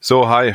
[0.00, 0.54] So, hi,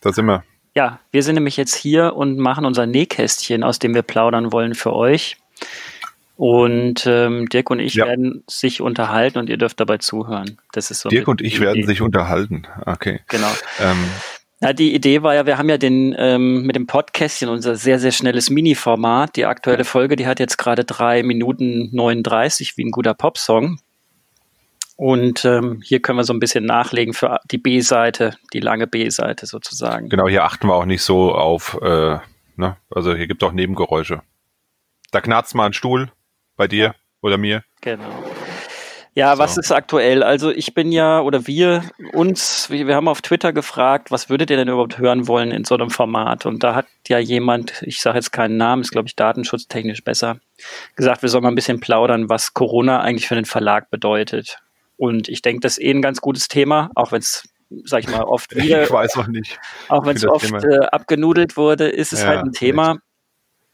[0.00, 0.44] da sind wir.
[0.74, 4.74] Ja, wir sind nämlich jetzt hier und machen unser Nähkästchen, aus dem wir plaudern wollen
[4.74, 5.38] für euch.
[6.36, 8.06] Und ähm, Dirk und ich ja.
[8.06, 10.58] werden sich unterhalten und ihr dürft dabei zuhören.
[10.72, 12.66] Das ist so Dirk und ich werden sich unterhalten.
[12.84, 13.20] Okay.
[13.28, 13.50] Genau.
[13.80, 14.04] Ähm,
[14.60, 17.98] ja, die Idee war ja, wir haben ja den ähm, mit dem Podcastchen unser sehr,
[17.98, 19.36] sehr schnelles Mini-Format.
[19.36, 23.78] Die aktuelle Folge, die hat jetzt gerade drei Minuten 39 wie ein guter Popsong.
[24.96, 29.46] Und ähm, hier können wir so ein bisschen nachlegen für die B-Seite, die lange B-Seite
[29.46, 30.08] sozusagen.
[30.08, 32.18] Genau, hier achten wir auch nicht so auf, äh,
[32.56, 32.76] ne?
[32.90, 34.22] also hier gibt es auch Nebengeräusche.
[35.12, 36.10] Da knarzt mal ein Stuhl
[36.56, 37.62] bei dir oder mir.
[37.82, 38.08] Genau.
[39.16, 39.42] Ja, so.
[39.42, 40.22] was ist aktuell?
[40.22, 44.50] Also ich bin ja, oder wir uns, wir, wir haben auf Twitter gefragt, was würdet
[44.50, 46.46] ihr denn überhaupt hören wollen in so einem Format?
[46.46, 50.38] Und da hat ja jemand, ich sage jetzt keinen Namen, ist glaube ich datenschutztechnisch besser,
[50.96, 54.58] gesagt, wir sollen mal ein bisschen plaudern, was Corona eigentlich für den Verlag bedeutet.
[54.96, 57.48] Und ich denke, das ist eh ein ganz gutes Thema, auch wenn es
[57.84, 58.84] sag ich mal, oft wieder.
[58.84, 59.58] Ich weiß noch nicht.
[59.88, 63.00] Auch wenn es oft äh, abgenudelt wurde, ist es ja, halt ein Thema, echt.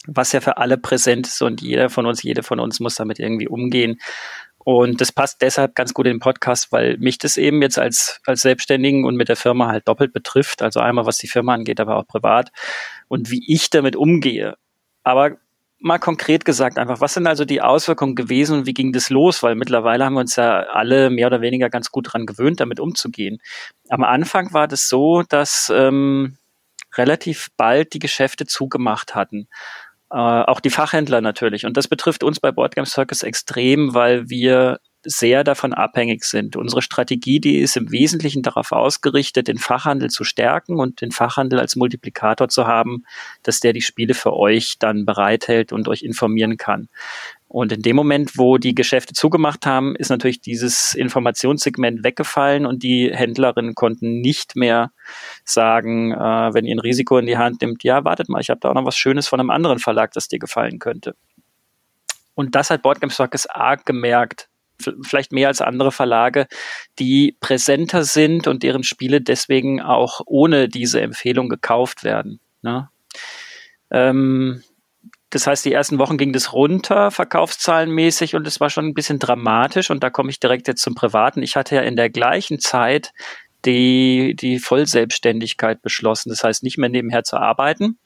[0.06, 3.18] was ja für alle präsent ist und jeder von uns, jede von uns muss damit
[3.18, 4.00] irgendwie umgehen.
[4.64, 8.20] Und das passt deshalb ganz gut in den Podcast, weil mich das eben jetzt als,
[8.26, 10.62] als Selbstständigen und mit der Firma halt doppelt betrifft.
[10.62, 12.52] Also einmal was die Firma angeht, aber auch privat.
[13.08, 14.54] Und wie ich damit umgehe.
[15.02, 15.36] Aber
[15.82, 19.42] mal konkret gesagt einfach, was sind also die Auswirkungen gewesen und wie ging das los?
[19.42, 22.80] Weil mittlerweile haben wir uns ja alle mehr oder weniger ganz gut dran gewöhnt, damit
[22.80, 23.38] umzugehen.
[23.88, 26.36] Am Anfang war das so, dass ähm,
[26.96, 29.48] relativ bald die Geschäfte zugemacht hatten.
[30.10, 31.66] Äh, auch die Fachhändler natürlich.
[31.66, 36.56] Und das betrifft uns bei Boardgame Circus extrem, weil wir sehr davon abhängig sind.
[36.56, 41.58] Unsere Strategie, die ist im Wesentlichen darauf ausgerichtet, den Fachhandel zu stärken und den Fachhandel
[41.58, 43.04] als Multiplikator zu haben,
[43.42, 46.88] dass der die Spiele für euch dann bereithält und euch informieren kann.
[47.52, 52.82] Und in dem Moment, wo die Geschäfte zugemacht haben, ist natürlich dieses Informationssegment weggefallen und
[52.82, 54.90] die Händlerinnen konnten nicht mehr
[55.44, 58.60] sagen, äh, wenn ihr ein Risiko in die Hand nimmt, ja, wartet mal, ich habe
[58.60, 61.14] da auch noch was Schönes von einem anderen Verlag, das dir gefallen könnte.
[62.34, 64.48] Und das hat Boardgame Circus arg gemerkt,
[64.78, 66.46] vielleicht mehr als andere Verlage,
[66.98, 72.40] die präsenter sind und deren Spiele deswegen auch ohne diese Empfehlung gekauft werden.
[72.62, 72.88] Ne?
[73.90, 74.62] Ähm,
[75.30, 79.18] das heißt, die ersten Wochen ging das runter, verkaufszahlenmäßig, und es war schon ein bisschen
[79.18, 79.90] dramatisch.
[79.90, 81.42] Und da komme ich direkt jetzt zum Privaten.
[81.42, 83.12] Ich hatte ja in der gleichen Zeit
[83.64, 86.28] die, die Vollselbstständigkeit beschlossen.
[86.28, 87.98] Das heißt, nicht mehr nebenher zu arbeiten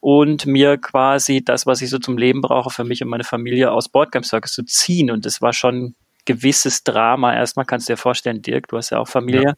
[0.00, 3.70] und mir quasi das, was ich so zum Leben brauche, für mich und meine Familie
[3.70, 5.12] aus Boardgame Circus zu ziehen.
[5.12, 7.34] Und das war schon gewisses Drama.
[7.34, 9.54] Erstmal kannst du dir vorstellen, Dirk, du hast ja auch Familie.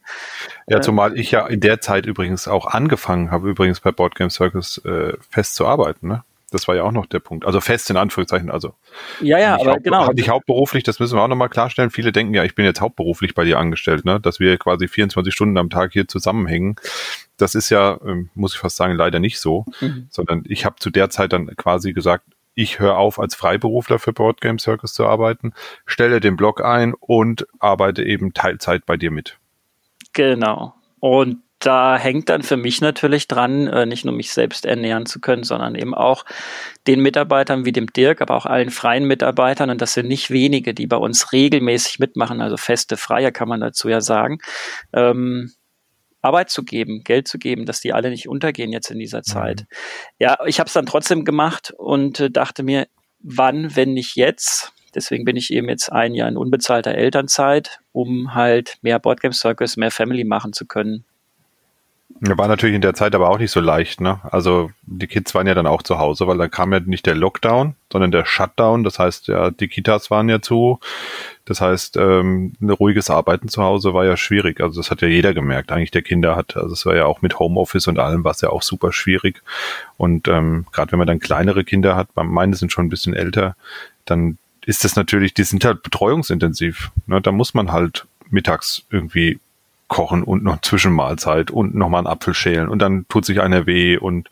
[0.67, 4.29] Ja, ja zumal ich ja in der Zeit übrigens auch angefangen habe, übrigens bei Boardgame
[4.29, 6.07] Circus äh, fest zu arbeiten.
[6.07, 6.23] Ne?
[6.49, 7.45] Das war ja auch noch der Punkt.
[7.45, 8.49] Also fest in Anführungszeichen.
[8.49, 8.73] Also
[9.21, 10.07] ja, ja, aber genau.
[10.07, 11.89] Hatte ich hauptberuflich, das müssen wir auch nochmal klarstellen.
[11.89, 14.21] Viele denken ja, ich bin jetzt hauptberuflich bei dir angestellt, ne?
[14.21, 16.77] dass wir quasi 24 Stunden am Tag hier zusammenhängen.
[17.35, 20.07] Das ist ja, ähm, muss ich fast sagen, leider nicht so, mhm.
[20.09, 22.23] sondern ich habe zu der Zeit dann quasi gesagt,
[22.57, 25.53] ich höre auf, als Freiberufler für Board Game Circus zu arbeiten,
[25.85, 29.37] stelle den Blog ein und arbeite eben Teilzeit bei dir mit.
[30.13, 30.73] Genau.
[30.99, 35.19] Und da hängt dann für mich natürlich dran, äh, nicht nur mich selbst ernähren zu
[35.19, 36.25] können, sondern eben auch
[36.87, 39.69] den Mitarbeitern wie dem Dirk, aber auch allen freien Mitarbeitern.
[39.69, 43.59] Und das sind nicht wenige, die bei uns regelmäßig mitmachen, also feste Freie kann man
[43.59, 44.39] dazu ja sagen.
[44.93, 45.51] Ähm,
[46.27, 49.61] Arbeit zu geben, Geld zu geben, dass die alle nicht untergehen jetzt in dieser Zeit.
[49.61, 49.65] Mhm.
[50.19, 52.87] Ja, ich habe es dann trotzdem gemacht und äh, dachte mir,
[53.19, 54.73] wann, wenn nicht jetzt?
[54.93, 59.77] Deswegen bin ich eben jetzt ein Jahr in unbezahlter Elternzeit, um halt mehr Boardgame Circus,
[59.77, 61.05] mehr Family machen zu können.
[62.19, 64.19] War natürlich in der Zeit aber auch nicht so leicht, ne?
[64.23, 67.13] Also die Kids waren ja dann auch zu Hause, weil da kam ja nicht der
[67.13, 68.83] Lockdown, sondern der Shutdown.
[68.83, 70.79] Das heißt, ja, die Kitas waren ja zu.
[71.45, 74.61] Das heißt, ähm, ein ruhiges Arbeiten zu Hause war ja schwierig.
[74.61, 76.57] Also das hat ja jeder gemerkt, eigentlich der Kinder hat.
[76.57, 79.43] Also es war ja auch mit Homeoffice und allem war es ja auch super schwierig.
[79.97, 83.55] Und ähm, gerade wenn man dann kleinere Kinder hat, meine sind schon ein bisschen älter,
[84.05, 86.91] dann ist das natürlich, die sind halt betreuungsintensiv.
[87.05, 87.21] Ne?
[87.21, 89.39] Da muss man halt mittags irgendwie
[89.87, 93.97] kochen und noch Zwischenmahlzeit und nochmal einen Apfel schälen und dann tut sich einer weh
[93.97, 94.29] und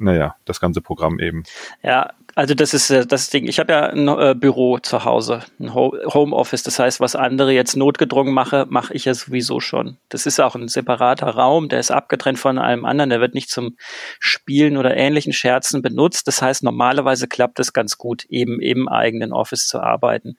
[0.00, 1.44] naja, das ganze Programm eben.
[1.82, 3.46] Ja, also das ist äh, das Ding.
[3.46, 6.62] Ich habe ja ein äh, Büro zu Hause, ein Homeoffice.
[6.62, 9.98] Das heißt, was andere jetzt notgedrungen mache, mache ich ja sowieso schon.
[10.08, 13.10] Das ist auch ein separater Raum, der ist abgetrennt von allem anderen.
[13.10, 13.76] Der wird nicht zum
[14.18, 16.26] Spielen oder ähnlichen Scherzen benutzt.
[16.28, 20.36] Das heißt, normalerweise klappt es ganz gut, eben im eigenen Office zu arbeiten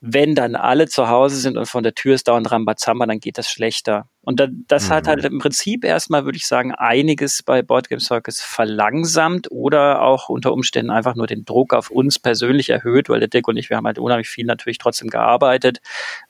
[0.00, 3.36] wenn dann alle zu Hause sind und von der Tür ist dauernd Rambazamba, dann geht
[3.36, 4.08] das schlechter.
[4.22, 4.92] Und da, das mhm.
[4.92, 10.30] hat halt im Prinzip erstmal, würde ich sagen, einiges bei Boardgame Circus verlangsamt oder auch
[10.30, 13.68] unter Umständen einfach nur den Druck auf uns persönlich erhöht, weil der Dick und ich,
[13.68, 15.80] wir haben halt unheimlich viel natürlich trotzdem gearbeitet,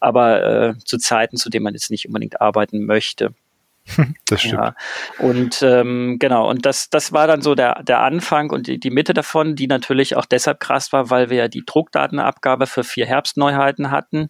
[0.00, 3.34] aber äh, zu Zeiten, zu denen man jetzt nicht unbedingt arbeiten möchte.
[4.26, 4.54] das stimmt.
[4.54, 4.74] Ja.
[5.18, 8.90] Und ähm, genau, und das, das war dann so der, der Anfang und die, die
[8.90, 13.06] Mitte davon, die natürlich auch deshalb krass war, weil wir ja die Druckdatenabgabe für vier
[13.06, 14.28] Herbstneuheiten hatten,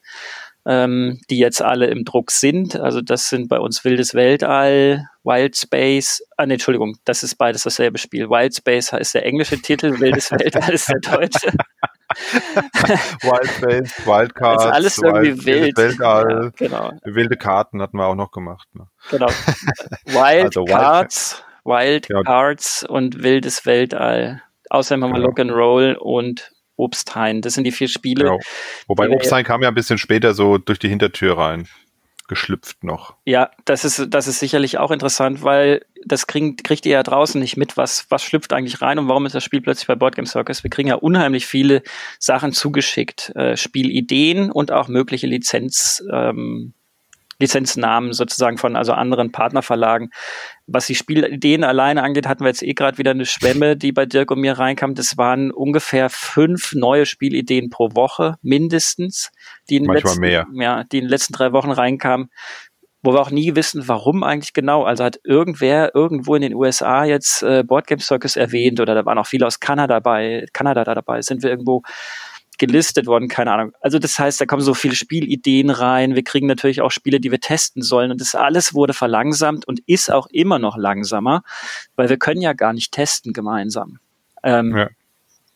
[0.67, 2.77] ähm, die jetzt alle im Druck sind.
[2.77, 7.63] Also das sind bei uns Wildes Weltall, Wild Space, ah nee, Entschuldigung, das ist beides
[7.63, 8.29] dasselbe Spiel.
[8.29, 11.53] Wild Space ist der englische Titel, Wildes Weltall ist der deutsche.
[13.23, 15.77] Wildbase, Wildcards, also alles irgendwie wild.
[15.77, 16.93] Weltall, ja, genau.
[17.05, 18.69] wilde Karten hatten wir auch noch gemacht.
[18.75, 18.87] Ne?
[19.11, 19.29] Genau.
[20.07, 22.89] Wildcards, also Wildcards ja.
[22.89, 24.43] und wildes Weltall.
[24.71, 25.55] Außerdem haben wir genau.
[25.55, 27.43] Rock'n'Roll und Obsthain.
[27.43, 28.25] Das sind die vier Spiele.
[28.25, 28.39] Genau.
[28.89, 31.69] Wobei Obsthain kam ja ein bisschen später so durch die Hintertür rein
[32.31, 33.17] geschlüpft noch.
[33.25, 37.41] Ja, das ist, das ist sicherlich auch interessant, weil das kriegt, kriegt ihr ja draußen
[37.41, 40.29] nicht mit, was, was schlüpft eigentlich rein und warum ist das Spiel plötzlich bei Boardgame
[40.29, 40.63] Circus.
[40.63, 41.83] Wir kriegen ja unheimlich viele
[42.21, 46.73] Sachen zugeschickt, äh, Spielideen und auch mögliche Lizenz, ähm,
[47.41, 50.11] Lizenznamen sozusagen von also anderen Partnerverlagen.
[50.67, 54.07] Was die Spielideen alleine angeht, hatten wir jetzt eh gerade wieder eine Schwemme, die bei
[54.07, 54.95] Dirk und mir reinkam.
[54.95, 59.33] Das waren ungefähr fünf neue Spielideen pro Woche mindestens,
[59.69, 60.47] die in, Manchmal letzten, mehr.
[60.53, 62.29] Ja, die in den letzten drei Wochen reinkamen
[63.03, 64.85] wo wir auch nie wissen, warum eigentlich genau.
[64.85, 69.19] Also hat irgendwer irgendwo in den USA jetzt äh, Boardgame Circus erwähnt oder da waren
[69.19, 71.83] auch viele aus Kanada dabei, Kanada da dabei, sind wir irgendwo
[72.61, 73.73] gelistet worden, keine Ahnung.
[73.81, 76.15] Also das heißt, da kommen so viele Spielideen rein.
[76.15, 78.13] Wir kriegen natürlich auch Spiele, die wir testen sollen.
[78.13, 81.43] Und das alles wurde verlangsamt und ist auch immer noch langsamer,
[81.97, 83.99] weil wir können ja gar nicht testen gemeinsam.
[84.45, 84.89] Ähm, ja.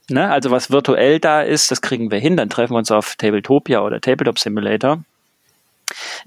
[0.08, 0.30] ne?
[0.30, 2.36] Also was virtuell da ist, das kriegen wir hin.
[2.38, 5.04] Dann treffen wir uns auf Tabletopia oder Tabletop Simulator.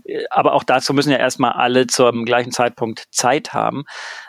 [0.04, 3.86] Äh, aber auch dazu müssen ja erstmal alle zum gleichen Zeitpunkt Zeit haben.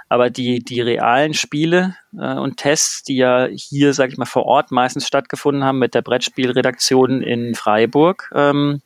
[0.09, 4.47] Aber die, die realen Spiele äh, und Tests, die ja hier, sage ich mal, vor
[4.47, 8.81] Ort meistens stattgefunden haben mit der Brettspielredaktion in Freiburg, ähm,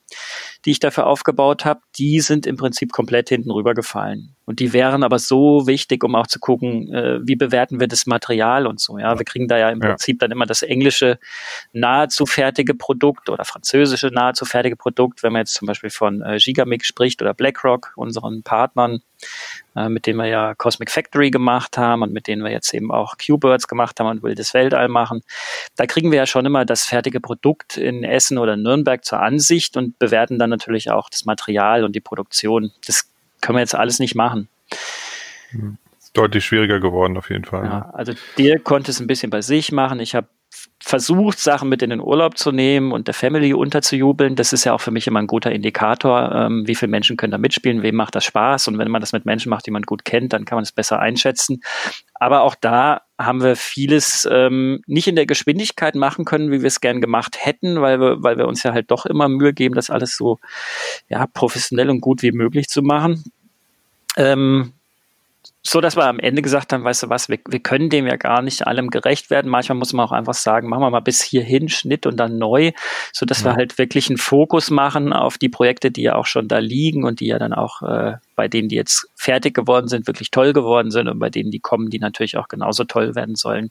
[0.64, 4.34] die ich dafür aufgebaut habe, die sind im Prinzip komplett hinten rübergefallen.
[4.44, 8.06] Und die wären aber so wichtig, um auch zu gucken, äh, wie bewerten wir das
[8.06, 8.98] Material und so.
[8.98, 9.90] Ja, wir kriegen da ja im ja.
[9.90, 11.18] Prinzip dann immer das englische
[11.72, 16.38] nahezu fertige Produkt oder französische nahezu fertige Produkt, wenn man jetzt zum Beispiel von äh,
[16.38, 19.02] Gigamix spricht oder BlackRock, unseren Partnern,
[19.76, 22.90] äh, mit denen wir ja Cosmic Factory gemacht haben und mit denen wir jetzt eben
[22.90, 25.22] auch Q-Birds gemacht haben und Wildes Weltall machen.
[25.76, 29.76] Da kriegen wir ja schon immer das fertige Produkt in Essen oder Nürnberg zur Ansicht
[29.76, 32.72] und bewerten dann natürlich auch das Material und die Produktion.
[32.86, 33.11] Das
[33.42, 34.48] können wir jetzt alles nicht machen.
[36.14, 37.64] Deutlich schwieriger geworden auf jeden Fall.
[37.66, 40.00] Ja, also dir konnte es ein bisschen bei sich machen.
[40.00, 40.28] Ich habe
[40.80, 44.34] versucht, Sachen mit in den Urlaub zu nehmen und der Family unterzujubeln.
[44.34, 47.30] Das ist ja auch für mich immer ein guter Indikator, ähm, wie viele Menschen können
[47.30, 48.68] da mitspielen, wem macht das Spaß.
[48.68, 50.72] Und wenn man das mit Menschen macht, die man gut kennt, dann kann man es
[50.72, 51.62] besser einschätzen.
[52.14, 56.68] Aber auch da haben wir vieles ähm, nicht in der Geschwindigkeit machen können, wie wir
[56.68, 59.74] es gern gemacht hätten, weil wir, weil wir uns ja halt doch immer Mühe geben,
[59.74, 60.40] das alles so
[61.08, 63.22] ja, professionell und gut wie möglich zu machen.
[64.16, 64.72] Ähm,
[65.64, 68.16] so dass wir am Ende gesagt haben, weißt du was, wir, wir können dem ja
[68.16, 69.48] gar nicht allem gerecht werden.
[69.48, 72.72] Manchmal muss man auch einfach sagen, machen wir mal bis hierhin Schnitt und dann neu,
[73.12, 73.46] so dass ja.
[73.46, 77.04] wir halt wirklich einen Fokus machen auf die Projekte, die ja auch schon da liegen
[77.04, 80.52] und die ja dann auch äh, bei denen, die jetzt fertig geworden sind, wirklich toll
[80.52, 83.70] geworden sind und bei denen, die kommen, die natürlich auch genauso toll werden sollen.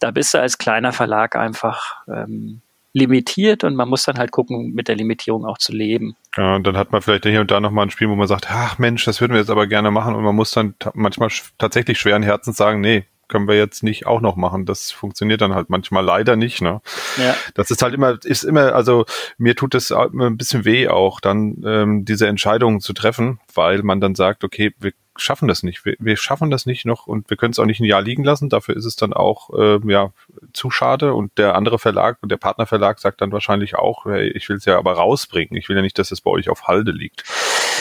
[0.00, 2.60] Da bist du als kleiner Verlag einfach ähm,
[2.94, 6.16] limitiert und man muss dann halt gucken, mit der Limitierung auch zu leben.
[6.36, 8.46] Ja, und dann hat man vielleicht hier und da nochmal ein Spiel, wo man sagt,
[8.48, 11.98] ach Mensch, das würden wir jetzt aber gerne machen und man muss dann manchmal tatsächlich
[11.98, 14.66] schweren Herzens sagen, nee, können wir jetzt nicht auch noch machen.
[14.66, 16.60] Das funktioniert dann halt manchmal leider nicht.
[16.60, 16.80] Ne?
[17.16, 17.34] Ja.
[17.54, 19.06] Das ist halt immer, ist immer, also
[19.38, 24.00] mir tut es ein bisschen weh auch, dann ähm, diese Entscheidungen zu treffen, weil man
[24.00, 25.84] dann sagt, okay, wir schaffen das nicht.
[25.84, 28.24] Wir, wir schaffen das nicht noch und wir können es auch nicht ein Jahr liegen
[28.24, 28.48] lassen.
[28.48, 30.12] Dafür ist es dann auch äh, ja
[30.52, 31.14] zu schade.
[31.14, 34.78] Und der andere Verlag, der Partnerverlag sagt dann wahrscheinlich auch, hey, ich will es ja
[34.78, 35.56] aber rausbringen.
[35.56, 37.24] Ich will ja nicht, dass es bei euch auf Halde liegt.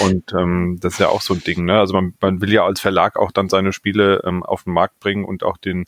[0.01, 1.65] Und ähm, das ist ja auch so ein Ding.
[1.65, 1.79] Ne?
[1.79, 4.99] Also man, man will ja als Verlag auch dann seine Spiele ähm, auf den Markt
[4.99, 5.85] bringen und auch den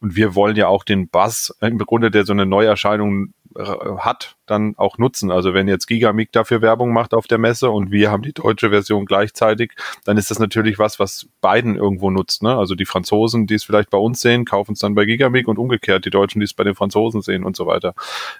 [0.00, 4.74] und wir wollen ja auch den Buzz im Grunde, der so eine Neuerscheinung hat, dann
[4.76, 5.30] auch nutzen.
[5.30, 8.70] Also wenn jetzt Gigamic dafür Werbung macht auf der Messe und wir haben die deutsche
[8.70, 9.72] Version gleichzeitig,
[10.04, 12.42] dann ist das natürlich was, was beiden irgendwo nutzt.
[12.42, 12.56] Ne?
[12.56, 15.58] Also die Franzosen, die es vielleicht bei uns sehen, kaufen es dann bei Gigamic und
[15.58, 17.94] umgekehrt die Deutschen, die es bei den Franzosen sehen und so weiter.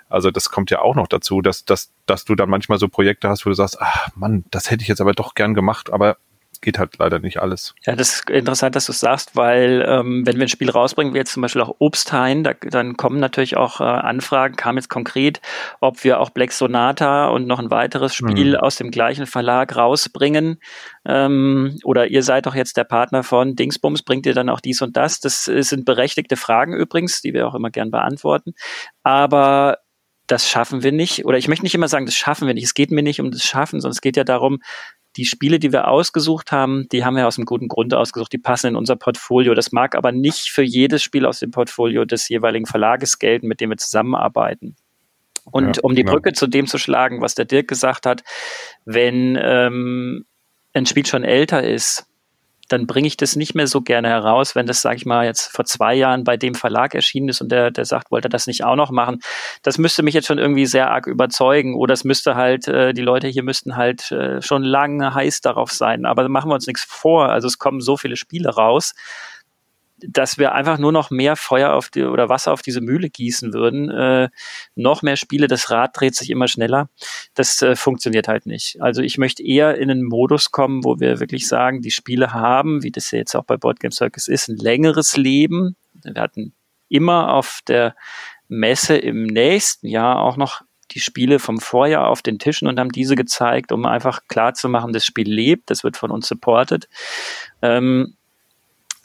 [0.09, 3.29] Also das kommt ja auch noch dazu, dass, dass, dass du dann manchmal so Projekte
[3.29, 6.17] hast, wo du sagst, ach Mann, das hätte ich jetzt aber doch gern gemacht, aber
[6.61, 7.75] geht halt leider nicht alles.
[7.85, 11.15] Ja, das ist interessant, dass du es sagst, weil ähm, wenn wir ein Spiel rausbringen,
[11.15, 14.89] wie jetzt zum Beispiel auch Obsthain, da, dann kommen natürlich auch äh, Anfragen, kam jetzt
[14.89, 15.41] konkret,
[15.81, 18.57] ob wir auch Black Sonata und noch ein weiteres Spiel mhm.
[18.57, 20.59] aus dem gleichen Verlag rausbringen.
[21.05, 24.83] Ähm, oder ihr seid doch jetzt der Partner von Dingsbums, bringt ihr dann auch dies
[24.83, 25.21] und das?
[25.21, 28.55] Das sind berechtigte Fragen übrigens, die wir auch immer gern beantworten.
[29.03, 29.79] Aber
[30.27, 31.25] das schaffen wir nicht.
[31.25, 32.65] Oder ich möchte nicht immer sagen, das schaffen wir nicht.
[32.65, 34.61] Es geht mir nicht um das Schaffen, sondern es geht ja darum,
[35.17, 38.39] die Spiele, die wir ausgesucht haben, die haben wir aus einem guten Grund ausgesucht, die
[38.39, 39.55] passen in unser Portfolio.
[39.55, 43.61] Das mag aber nicht für jedes Spiel aus dem Portfolio des jeweiligen Verlages gelten, mit
[43.61, 44.77] dem wir zusammenarbeiten.
[45.45, 46.15] Und ja, um die genau.
[46.15, 48.25] Brücke zu dem zu schlagen, was der Dirk gesagt hat,
[48.85, 50.27] wenn ähm,
[50.73, 52.07] ein Spiel schon älter ist,
[52.69, 55.47] dann bringe ich das nicht mehr so gerne heraus, wenn das, sage ich mal, jetzt
[55.53, 58.65] vor zwei Jahren bei dem Verlag erschienen ist und der, der sagt, wollte das nicht
[58.65, 59.21] auch noch machen.
[59.63, 63.03] Das müsste mich jetzt schon irgendwie sehr arg überzeugen oder es müsste halt, äh, die
[63.03, 66.07] Leute hier müssten halt äh, schon lange heiß darauf sein.
[66.07, 67.29] Aber machen wir uns nichts vor.
[67.29, 68.95] Also es kommen so viele Spiele raus
[69.99, 73.53] dass wir einfach nur noch mehr Feuer auf die oder Wasser auf diese Mühle gießen
[73.53, 74.29] würden, äh,
[74.75, 76.91] noch mehr Spiele, das Rad dreht sich immer schneller.
[77.35, 78.81] Das äh, funktioniert halt nicht.
[78.81, 82.83] Also ich möchte eher in einen Modus kommen, wo wir wirklich sagen, die Spiele haben,
[82.83, 85.77] wie das ja jetzt auch bei Board Game Circus ist, ein längeres Leben.
[86.03, 86.53] Wir hatten
[86.89, 87.97] immer auf der
[88.49, 90.63] Messe im nächsten Jahr auch noch
[90.93, 94.69] die Spiele vom Vorjahr auf den Tischen und haben diese gezeigt, um einfach klar zu
[94.69, 96.89] machen, das Spiel lebt, das wird von uns supported.
[97.61, 98.16] Ähm,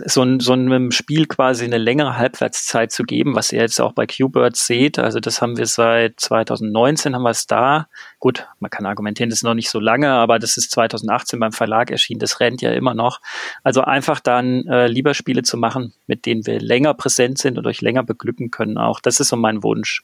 [0.06, 4.06] so, so einem Spiel quasi eine längere Halbwertszeit zu geben, was ihr jetzt auch bei
[4.06, 5.00] Qbird seht.
[5.00, 7.88] Also das haben wir seit 2019 haben wir es da.
[8.20, 11.52] Gut, man kann argumentieren, das ist noch nicht so lange, aber das ist 2018 beim
[11.52, 12.20] Verlag erschienen.
[12.20, 13.22] Das rennt ja immer noch.
[13.64, 17.68] Also einfach dann äh, lieber Spiele zu machen, mit denen wir länger präsent sind und
[17.68, 19.00] euch länger beglücken können auch.
[19.00, 20.04] Das ist so mein Wunsch.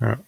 [0.00, 0.18] Ja.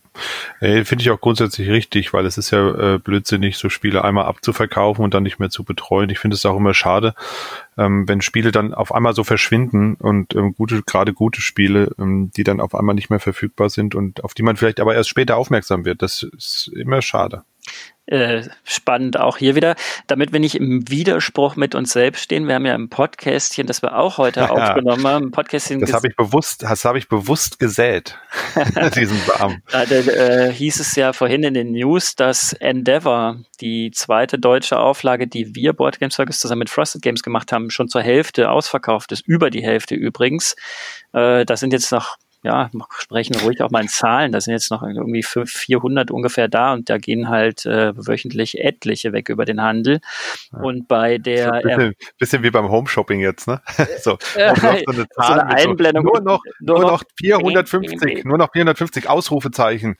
[0.61, 4.27] Äh, Finde ich auch grundsätzlich richtig, weil es ist ja äh, blödsinnig, so Spiele einmal
[4.27, 6.11] abzuverkaufen und dann nicht mehr zu betreuen.
[6.11, 7.15] Ich finde es auch immer schade,
[7.77, 12.31] ähm, wenn Spiele dann auf einmal so verschwinden und ähm, gute, gerade gute Spiele, ähm,
[12.37, 15.11] die dann auf einmal nicht mehr verfügbar sind und auf die man vielleicht aber erst
[15.11, 16.03] später aufmerksam wird.
[16.03, 17.43] Das ist immer schade.
[18.07, 22.47] Äh, spannend auch hier wieder, damit wir nicht im Widerspruch mit uns selbst stehen.
[22.47, 25.27] Wir haben ja ein Podcastchen, das wir auch heute ja, aufgenommen haben.
[25.27, 28.19] Ein Podcastchen das habe ich bewusst, das habe ich bewusst gesät,
[28.95, 29.63] diesen Samen.
[29.73, 34.79] Da, da äh, hieß es ja vorhin in den News, dass Endeavor, die zweite deutsche
[34.79, 38.51] Auflage, die wir Board Game Circus zusammen mit Frosted Games gemacht haben, schon zur Hälfte
[38.51, 40.57] ausverkauft ist, über die Hälfte übrigens.
[41.15, 44.33] Äh, da sind jetzt noch ja, sprechen ruhig auch mal in Zahlen.
[44.33, 49.13] Da sind jetzt noch irgendwie 400 ungefähr da und da gehen halt äh, wöchentlich etliche
[49.13, 50.01] weg über den Handel.
[50.53, 50.59] Ja.
[50.61, 51.47] Und bei der.
[51.47, 53.63] So ein bisschen, bisschen, wie beim Home-Shopping jetzt, ne?
[54.03, 56.05] so, äh, so eine, Zahl so eine Einblendung.
[56.05, 59.97] nur noch, nur, nur noch 450, nur noch 450 Ausrufezeichen.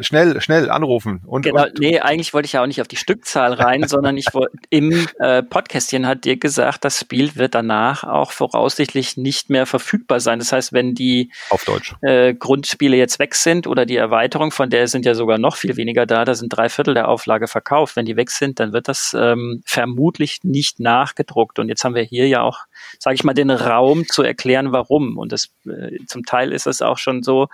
[0.00, 1.22] Schnell, schnell anrufen.
[1.26, 4.16] Und, genau, und, nee, eigentlich wollte ich ja auch nicht auf die Stückzahl rein, sondern
[4.16, 9.50] ich wollte, im äh, Podcastchen hat dir gesagt, das Spiel wird danach auch voraussichtlich nicht
[9.50, 10.38] mehr verfügbar sein.
[10.38, 11.30] Das heißt, wenn die.
[11.50, 11.83] Auf Deutsch.
[12.00, 15.76] Äh, Grundspiele jetzt weg sind oder die Erweiterung, von der sind ja sogar noch viel
[15.76, 17.96] weniger da, da sind drei Viertel der Auflage verkauft.
[17.96, 21.58] Wenn die weg sind, dann wird das ähm, vermutlich nicht nachgedruckt.
[21.58, 22.60] Und jetzt haben wir hier ja auch,
[22.98, 25.18] sage ich mal, den Raum zu erklären, warum.
[25.18, 27.48] Und das äh, zum Teil ist es auch schon so,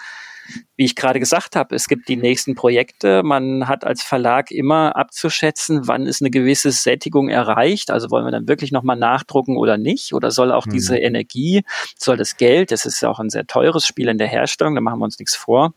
[0.76, 3.23] wie ich gerade gesagt habe, es gibt die nächsten Projekte.
[3.23, 7.90] Man hat als Verlag immer abzuschätzen, wann ist eine gewisse Sättigung erreicht.
[7.90, 10.12] Also wollen wir dann wirklich nochmal nachdrucken oder nicht?
[10.12, 10.70] Oder soll auch mhm.
[10.70, 11.62] diese Energie,
[11.97, 14.80] soll das Geld, das ist ja auch ein sehr teures Spiel in der Herstellung, da
[14.80, 15.75] machen wir uns nichts vor,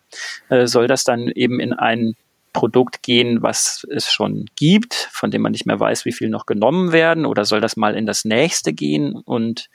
[0.50, 2.15] äh, soll das dann eben in ein
[2.53, 6.46] Produkt gehen, was es schon gibt, von dem man nicht mehr weiß, wie viel noch
[6.46, 9.15] genommen werden, oder soll das mal in das nächste gehen?
[9.15, 9.70] Und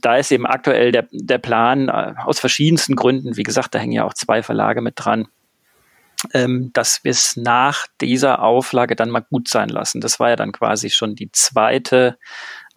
[0.00, 3.92] da ist eben aktuell der, der Plan äh, aus verschiedensten Gründen, wie gesagt, da hängen
[3.92, 5.28] ja auch zwei Verlage mit dran,
[6.34, 10.00] ähm, dass wir es nach dieser Auflage dann mal gut sein lassen.
[10.00, 12.18] Das war ja dann quasi schon die zweite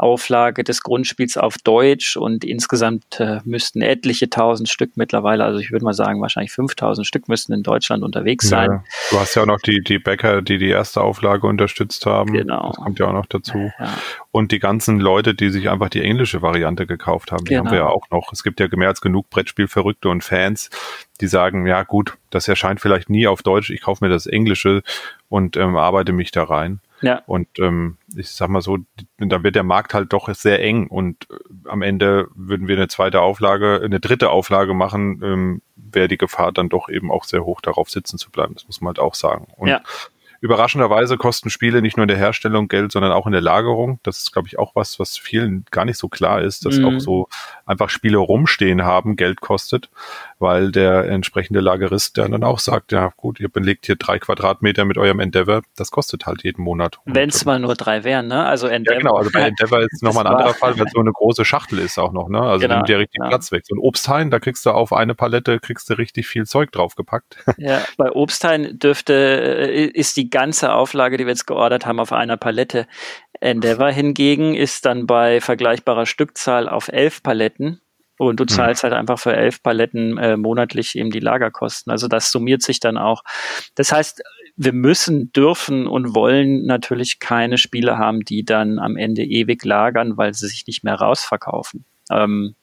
[0.01, 5.71] Auflage des Grundspiels auf Deutsch und insgesamt äh, müssten etliche tausend Stück mittlerweile, also ich
[5.71, 8.71] würde mal sagen, wahrscheinlich 5000 Stück müssten in Deutschland unterwegs sein.
[8.71, 12.33] Ja, du hast ja auch noch die, die Bäcker, die die erste Auflage unterstützt haben.
[12.33, 12.67] Genau.
[12.67, 13.71] Das kommt ja auch noch dazu.
[13.79, 13.93] Ja.
[14.31, 17.65] Und die ganzen Leute, die sich einfach die englische Variante gekauft haben, die genau.
[17.65, 18.31] haben wir ja auch noch.
[18.33, 20.69] Es gibt ja mehr als genug Brettspielverrückte und Fans,
[21.19, 24.81] die sagen, ja gut, das erscheint vielleicht nie auf Deutsch, ich kaufe mir das Englische
[25.29, 26.79] und ähm, arbeite mich da rein.
[27.01, 27.21] Ja.
[27.25, 28.77] Und ähm, ich sag mal so,
[29.17, 32.87] dann wird der Markt halt doch sehr eng und äh, am Ende würden wir eine
[32.87, 37.43] zweite Auflage, eine dritte Auflage machen, ähm, wäre die Gefahr dann doch eben auch sehr
[37.43, 38.53] hoch, darauf sitzen zu bleiben.
[38.53, 39.47] Das muss man halt auch sagen.
[39.57, 39.81] Und ja.
[40.41, 43.99] Überraschenderweise kosten Spiele nicht nur in der Herstellung Geld, sondern auch in der Lagerung.
[44.01, 46.85] Das ist, glaube ich, auch was, was vielen gar nicht so klar ist, dass mhm.
[46.85, 47.27] auch so
[47.67, 49.91] einfach Spiele rumstehen haben, Geld kostet,
[50.39, 54.97] weil der entsprechende Lagerist dann auch sagt, ja gut, ihr belegt hier drei Quadratmeter mit
[54.97, 56.97] eurem Endeavor, das kostet halt jeden Monat.
[57.05, 58.43] Wenn es mal nur drei wären, ne?
[58.43, 58.95] Also Endeavor.
[58.95, 61.77] Ja, genau, also bei Endeavor ist nochmal ein anderer Fall, weil so eine große Schachtel
[61.77, 62.41] ist auch noch, ne?
[62.41, 63.29] Also genau, nimmt ja richtig ja.
[63.29, 63.63] Platz weg.
[63.67, 67.37] So ein Obsthain, da kriegst du auf eine Palette, kriegst du richtig viel Zeug draufgepackt.
[67.57, 72.11] Ja, bei Obsthain dürfte, äh, ist die ganze Auflage, die wir jetzt geordert haben, auf
[72.11, 72.87] einer Palette.
[73.39, 77.81] Endeavor hingegen ist dann bei vergleichbarer Stückzahl auf elf Paletten
[78.21, 81.91] und du zahlst halt einfach für elf Paletten äh, monatlich eben die Lagerkosten.
[81.91, 83.23] Also das summiert sich dann auch.
[83.73, 84.21] Das heißt,
[84.55, 90.17] wir müssen, dürfen und wollen natürlich keine Spiele haben, die dann am Ende ewig lagern,
[90.17, 91.85] weil sie sich nicht mehr rausverkaufen.
[92.11, 92.55] Ähm,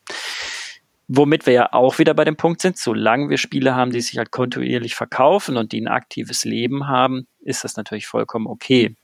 [1.09, 4.19] womit wir ja auch wieder bei dem Punkt sind, solange wir Spiele haben, die sich
[4.19, 8.95] halt kontinuierlich verkaufen und die ein aktives Leben haben, ist das natürlich vollkommen okay.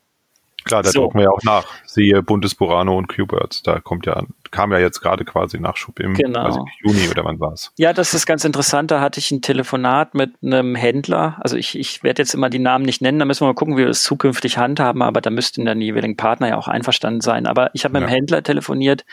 [0.65, 1.01] Klar, da so.
[1.03, 1.67] drucken wir ja auch nach.
[1.85, 3.63] Siehe Bundesburano und Q-Birds.
[3.63, 4.25] Da kommt ja,
[4.55, 6.65] kam ja jetzt gerade quasi Nachschub im genau.
[6.81, 7.73] Juni oder wann war es?
[7.77, 8.93] Ja, das ist ganz interessant.
[8.93, 11.39] Da hatte ich ein Telefonat mit einem Händler.
[11.41, 13.75] Also ich, ich werde jetzt immer die Namen nicht nennen, da müssen wir mal gucken,
[13.77, 17.21] wie wir das zukünftig handhaben, aber da müssten dann die jeweiligen Partner ja auch einverstanden
[17.21, 17.49] sein.
[17.49, 18.07] Aber ich habe mit ja.
[18.07, 19.05] einem Händler telefoniert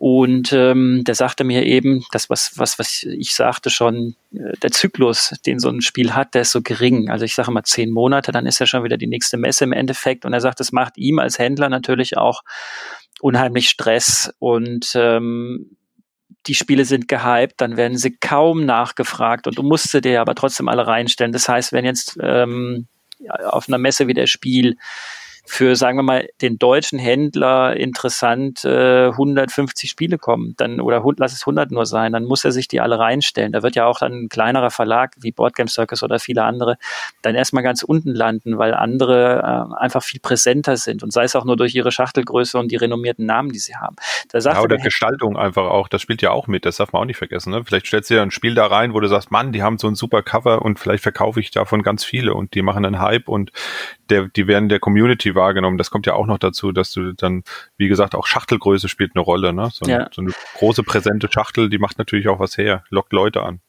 [0.00, 4.70] und ähm, der sagte mir eben, das, was, was, was ich sagte schon, äh, der
[4.70, 7.10] Zyklus, den so ein Spiel hat, der ist so gering.
[7.10, 9.74] Also ich sage mal zehn Monate, dann ist ja schon wieder die nächste Messe im
[9.74, 10.24] Endeffekt.
[10.24, 12.40] Und er sagt, das macht ihm als Händler natürlich auch
[13.20, 14.32] unheimlich Stress.
[14.38, 15.76] Und ähm,
[16.46, 20.34] die Spiele sind gehypt, dann werden sie kaum nachgefragt und du musst sie dir aber
[20.34, 21.32] trotzdem alle reinstellen.
[21.32, 22.86] Das heißt, wenn jetzt ähm,
[23.28, 24.76] auf einer Messe wie der Spiel
[25.50, 31.32] für, sagen wir mal, den deutschen Händler interessant äh, 150 Spiele kommen, dann oder lass
[31.32, 33.50] es 100 nur sein, dann muss er sich die alle reinstellen.
[33.50, 36.78] Da wird ja auch dann ein kleinerer Verlag wie Boardgame Circus oder viele andere
[37.22, 41.34] dann erstmal ganz unten landen, weil andere äh, einfach viel präsenter sind und sei es
[41.34, 43.96] auch nur durch ihre Schachtelgröße und die renommierten Namen, die sie haben.
[44.28, 47.02] Da sagt ja, oder Gestaltung einfach auch, das spielt ja auch mit, das darf man
[47.02, 47.50] auch nicht vergessen.
[47.50, 47.64] Ne?
[47.64, 49.88] Vielleicht stellst du dir ein Spiel da rein, wo du sagst, Mann, die haben so
[49.88, 53.28] ein super Cover und vielleicht verkaufe ich davon ganz viele und die machen einen Hype
[53.28, 53.50] und
[54.10, 55.78] der, die werden der Community wahrgenommen.
[55.78, 57.42] Das kommt ja auch noch dazu, dass du dann,
[57.76, 59.52] wie gesagt, auch Schachtelgröße spielt eine Rolle.
[59.52, 59.70] Ne?
[59.72, 60.08] So, ja.
[60.12, 63.60] so eine große präsente Schachtel, die macht natürlich auch was her, lockt Leute an.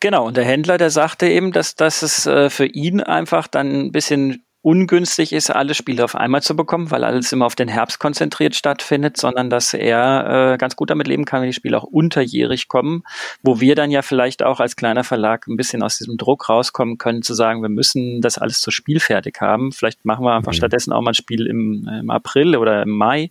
[0.00, 3.86] Genau, und der Händler, der sagte eben, dass, dass es äh, für ihn einfach dann
[3.86, 7.68] ein bisschen ungünstig ist, alle Spiele auf einmal zu bekommen, weil alles immer auf den
[7.68, 11.78] Herbst konzentriert stattfindet, sondern dass er äh, ganz gut damit leben kann, wenn die Spiele
[11.78, 13.02] auch unterjährig kommen,
[13.42, 16.98] wo wir dann ja vielleicht auch als kleiner Verlag ein bisschen aus diesem Druck rauskommen
[16.98, 19.72] können, zu sagen, wir müssen das alles zu Spiel fertig haben.
[19.72, 20.56] Vielleicht machen wir einfach mhm.
[20.56, 23.30] stattdessen auch mal ein Spiel im, im April oder im Mai.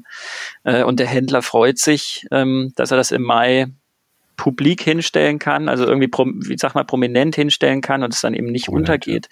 [0.64, 3.68] Äh, und der Händler freut sich, ähm, dass er das im Mai
[4.40, 8.48] publik hinstellen kann, also irgendwie, wie sag mal, prominent hinstellen kann und es dann eben
[8.48, 9.28] nicht Prominent, untergeht.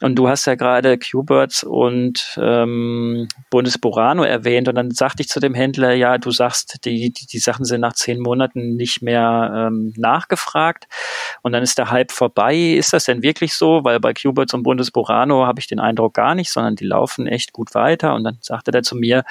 [0.00, 0.06] Ja.
[0.06, 5.40] Und du hast ja gerade Q-Birds und ähm, Bundesborano erwähnt und dann sagte ich zu
[5.40, 9.70] dem Händler, ja, du sagst, die, die, die Sachen sind nach zehn Monaten nicht mehr
[9.70, 10.84] ähm, nachgefragt
[11.40, 12.54] und dann ist der Hype vorbei.
[12.54, 13.82] Ist das denn wirklich so?
[13.82, 17.54] Weil bei Q-Birds und Bundesborano habe ich den Eindruck gar nicht, sondern die laufen echt
[17.54, 19.24] gut weiter und dann sagte der zu mir,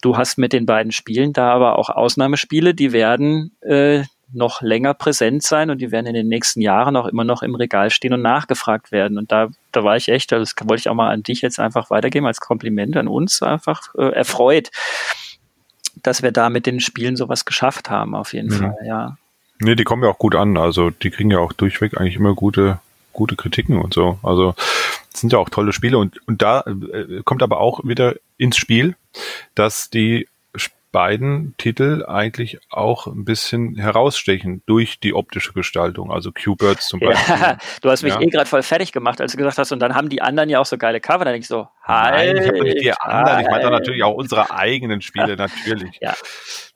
[0.00, 4.94] Du hast mit den beiden Spielen da aber auch Ausnahmespiele, die werden äh, noch länger
[4.94, 8.12] präsent sein und die werden in den nächsten Jahren auch immer noch im Regal stehen
[8.12, 9.18] und nachgefragt werden.
[9.18, 11.90] Und da, da war ich echt, das wollte ich auch mal an dich jetzt einfach
[11.90, 14.70] weitergeben als Kompliment an uns, einfach äh, erfreut,
[16.02, 18.58] dass wir da mit den Spielen sowas geschafft haben, auf jeden mhm.
[18.58, 19.16] Fall, ja.
[19.60, 20.56] Nee, die kommen ja auch gut an.
[20.56, 22.78] Also die kriegen ja auch durchweg eigentlich immer gute,
[23.12, 24.18] gute Kritiken und so.
[24.22, 24.54] Also
[25.12, 28.94] sind ja auch tolle Spiele und, und da äh, kommt aber auch wieder ins Spiel,
[29.56, 30.28] dass die
[30.90, 37.36] beiden Titel eigentlich auch ein bisschen herausstechen durch die optische Gestaltung, also Q-Birds zum Beispiel.
[37.36, 38.20] Ja, du hast mich ja.
[38.20, 40.60] eh gerade voll fertig gemacht, als du gesagt hast, und dann haben die anderen ja
[40.60, 43.40] auch so geile Cover, dann denke ich so, halt, Nein, ich habe nicht die anderen,
[43.40, 45.98] ich meine natürlich auch unsere eigenen Spiele, natürlich.
[46.00, 46.14] Ja.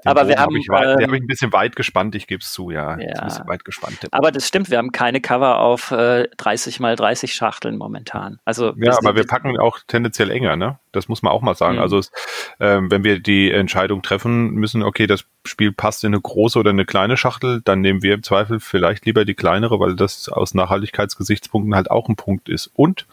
[0.04, 0.54] Den aber wir haben.
[0.54, 2.98] Hab ich, weit, ähm, habe ich ein bisschen weit gespannt, ich gebe es zu, ja.
[2.98, 3.20] ja.
[3.20, 3.98] Ein bisschen weit gespannt.
[4.10, 8.38] Aber das stimmt, wir haben keine Cover auf äh, 30 mal 30 Schachteln momentan.
[8.44, 10.78] Also, ja, aber wir packen auch tendenziell enger, ne?
[10.90, 11.76] Das muss man auch mal sagen.
[11.76, 11.82] Mhm.
[11.82, 12.10] Also, es,
[12.58, 16.70] ähm, wenn wir die Entscheidung treffen müssen, okay, das Spiel passt in eine große oder
[16.70, 20.54] eine kleine Schachtel, dann nehmen wir im Zweifel vielleicht lieber die kleinere, weil das aus
[20.54, 22.70] Nachhaltigkeitsgesichtspunkten halt auch ein Punkt ist.
[22.74, 23.06] Und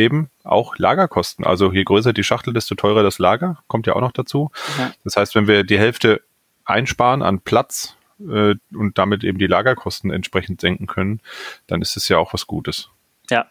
[0.00, 1.44] eben auch Lagerkosten.
[1.44, 4.50] Also je größer die Schachtel, desto teurer das Lager, kommt ja auch noch dazu.
[4.78, 4.92] Ja.
[5.04, 6.22] Das heißt, wenn wir die Hälfte
[6.64, 11.20] einsparen an Platz äh, und damit eben die Lagerkosten entsprechend senken können,
[11.66, 12.90] dann ist es ja auch was Gutes.
[13.30, 13.46] Ja,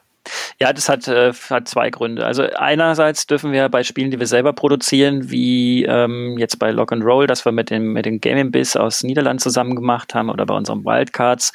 [0.60, 2.25] ja, das hat, äh, hat zwei Gründe.
[2.25, 6.91] Also einerseits dürfen wir bei Spielen, die wir selber produzieren, wie ähm, jetzt bei Lock
[6.91, 10.29] and Roll, das wir mit dem, mit dem Gaming Biz aus Niederland zusammen gemacht haben
[10.29, 11.53] oder bei unserem Wildcards,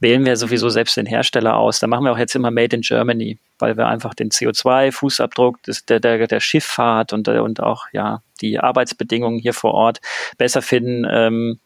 [0.00, 1.80] wählen wir sowieso selbst den Hersteller aus.
[1.80, 5.56] Da machen wir auch jetzt immer Made in Germany, weil wir einfach den CO2-Fußabdruck
[5.88, 10.00] der, der, der Schifffahrt und, und auch ja die Arbeitsbedingungen hier vor Ort
[10.38, 11.06] besser finden.
[11.08, 11.58] Ähm,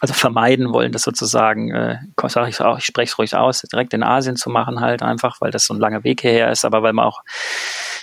[0.00, 3.92] also vermeiden wollen, das sozusagen, äh, sage ich auch, ich spreche es ruhig aus, direkt
[3.92, 6.82] in Asien zu machen halt einfach, weil das so ein langer Weg hierher ist, aber
[6.82, 7.22] weil man auch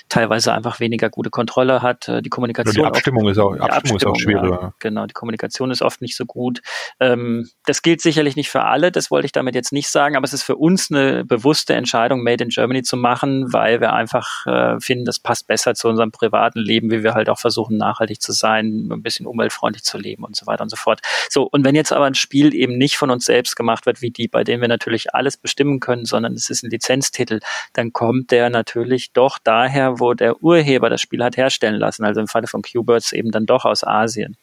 [0.10, 2.08] teilweise einfach weniger gute Kontrolle hat.
[2.08, 2.76] Äh, die Kommunikation.
[2.76, 4.62] Ja, die Abstimmung oft, ist auch, Abstimmung, Abstimmung ist auch schwieriger.
[4.62, 6.62] Ja, genau, die Kommunikation ist oft nicht so gut.
[7.00, 10.26] Ähm, das gilt sicherlich nicht für alle, das wollte ich damit jetzt nicht sagen, aber
[10.26, 14.46] es ist für uns eine bewusste Entscheidung, Made in Germany zu machen, weil wir einfach
[14.46, 18.22] äh, finden, das passt besser zu unserem privaten Leben, wie wir halt auch versuchen, nachhaltig
[18.22, 21.02] zu sein, ein bisschen umweltfreundlich zu leben und so weiter und so fort.
[21.30, 24.12] So, und wenn jetzt aber ein Spiel eben nicht von uns selbst gemacht wird, wie
[24.12, 27.40] die, bei denen wir natürlich alles bestimmen können, sondern es ist ein Lizenztitel,
[27.74, 32.06] dann kommt der natürlich doch daher, wo der Urheber das Spiel hat herstellen lassen.
[32.06, 34.38] Also im Falle von Q-Birds eben dann doch aus Asien.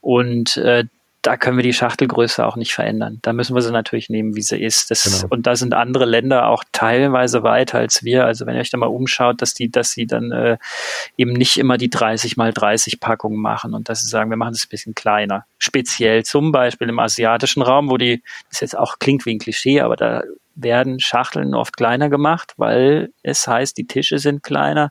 [0.00, 0.84] Und äh,
[1.24, 3.18] da können wir die Schachtelgröße auch nicht verändern.
[3.22, 4.90] Da müssen wir sie natürlich nehmen, wie sie ist.
[4.90, 5.34] Das, genau.
[5.34, 8.26] Und da sind andere Länder auch teilweise weiter als wir.
[8.26, 10.58] Also wenn ihr euch da mal umschaut, dass die, dass sie dann äh,
[11.16, 14.52] eben nicht immer die 30 mal 30 Packungen machen und dass sie sagen, wir machen
[14.52, 15.46] es ein bisschen kleiner.
[15.56, 19.80] Speziell zum Beispiel im asiatischen Raum, wo die, das jetzt auch klingt wie ein Klischee,
[19.80, 24.90] aber da werden Schachteln oft kleiner gemacht, weil es heißt, die Tische sind kleiner,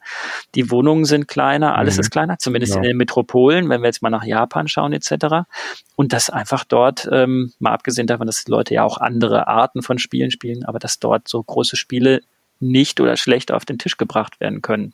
[0.55, 2.01] die Wohnungen sind kleiner, alles mhm.
[2.01, 2.81] ist kleiner, zumindest ja.
[2.81, 5.47] in den Metropolen, wenn wir jetzt mal nach Japan schauen etc.
[5.95, 9.81] Und das einfach dort, ähm, mal abgesehen davon, dass die Leute ja auch andere Arten
[9.81, 12.21] von Spielen spielen, aber dass dort so große Spiele
[12.59, 14.93] nicht oder schlecht auf den Tisch gebracht werden können.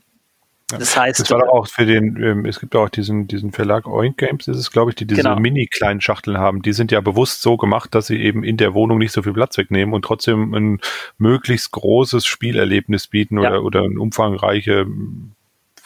[0.77, 3.87] Das heißt, das war doch auch für den, ähm, es gibt auch diesen, diesen Verlag
[3.87, 5.39] Oink Games, das ist, glaube ich, die diese genau.
[5.39, 6.61] mini-kleinen Schachteln haben.
[6.61, 9.33] Die sind ja bewusst so gemacht, dass sie eben in der Wohnung nicht so viel
[9.33, 10.79] Platz wegnehmen und trotzdem ein
[11.17, 13.49] möglichst großes Spielerlebnis bieten ja.
[13.49, 14.85] oder, oder ein umfangreiche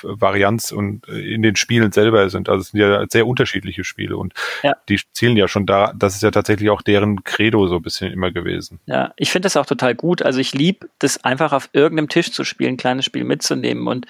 [0.03, 2.49] Varianz und äh, in den Spielen selber sind.
[2.49, 4.75] Also es sind ja sehr unterschiedliche Spiele und ja.
[4.89, 8.11] die zielen ja schon da, das ist ja tatsächlich auch deren Credo so ein bisschen
[8.11, 8.79] immer gewesen.
[8.85, 10.21] Ja, ich finde das auch total gut.
[10.21, 14.05] Also ich liebe das einfach auf irgendeinem Tisch zu spielen, ein kleines Spiel mitzunehmen und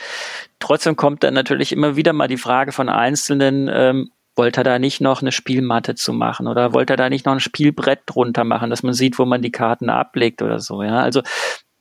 [0.59, 4.79] trotzdem kommt dann natürlich immer wieder mal die Frage von Einzelnen, ähm, wollte er da
[4.79, 8.43] nicht noch eine Spielmatte zu machen oder wollte er da nicht noch ein Spielbrett drunter
[8.43, 10.99] machen, dass man sieht, wo man die Karten ablegt oder so, ja.
[10.99, 11.21] Also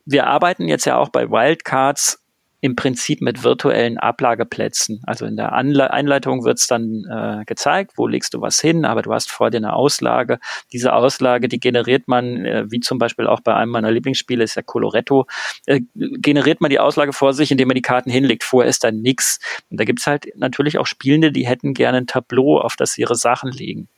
[0.05, 2.22] wir arbeiten jetzt ja auch bei Wildcards
[2.63, 5.01] im Prinzip mit virtuellen Ablageplätzen.
[5.05, 8.85] Also in der Anle Einleitung wird es dann äh, gezeigt, wo legst du was hin,
[8.85, 10.39] aber du hast vor dir eine Auslage.
[10.71, 14.55] Diese Auslage, die generiert man, äh, wie zum Beispiel auch bei einem meiner Lieblingsspiele, ist
[14.55, 15.27] ja Coloretto,
[15.65, 18.45] äh, generiert man die Auslage vor sich, indem man die Karten hinlegt.
[18.45, 19.39] Vorher ist da nix.
[19.69, 23.01] Und da gibt's halt natürlich auch Spielende, die hätten gerne ein Tableau, auf das sie
[23.01, 23.89] ihre Sachen legen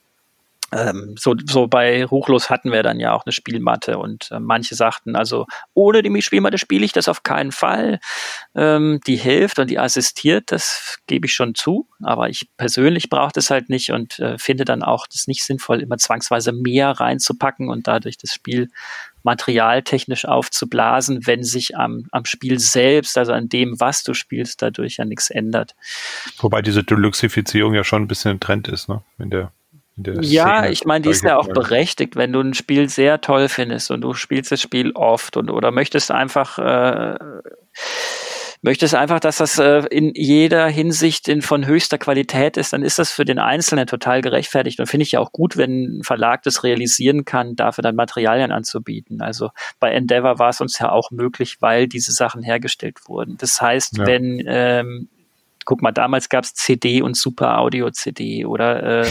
[0.72, 4.76] ähm, so, so bei Ruchlos hatten wir dann ja auch eine Spielmatte und äh, manche
[4.76, 8.00] sagten, also ohne die Spielmatte spiele ich das auf keinen Fall.
[8.56, 13.32] Ähm, die hilft und die assistiert, das gebe ich schon zu, aber ich persönlich brauche
[13.34, 17.70] das halt nicht und äh, finde dann auch das nicht sinnvoll, immer zwangsweise mehr reinzupacken
[17.70, 18.70] und dadurch das Spiel
[19.24, 24.98] materialtechnisch aufzublasen, wenn sich am, am Spiel selbst, also an dem, was du spielst, dadurch
[24.98, 25.76] ja nichts ändert.
[26.38, 29.04] Wobei diese Deluxifizierung ja schon ein bisschen ein Trend ist, ne?
[29.18, 29.52] In der
[29.98, 33.48] ja, Szene, ich meine, die ist ja auch berechtigt, wenn du ein Spiel sehr toll
[33.48, 37.18] findest und du spielst das Spiel oft und oder möchtest einfach äh,
[38.66, 43.00] möchtest einfach, dass das äh, in jeder Hinsicht in, von höchster Qualität ist, dann ist
[43.00, 44.80] das für den Einzelnen total gerechtfertigt.
[44.80, 48.52] Und finde ich ja auch gut, wenn ein Verlag das realisieren kann, dafür dann Materialien
[48.52, 49.22] anzubieten.
[49.22, 53.38] Also bei Endeavor war es uns ja auch möglich, weil diese Sachen hergestellt wurden.
[53.38, 54.08] Das heißt, ja.
[54.08, 55.10] wenn ähm,
[55.66, 59.10] guck mal, damals gab es CD und Super Audio CD oder äh,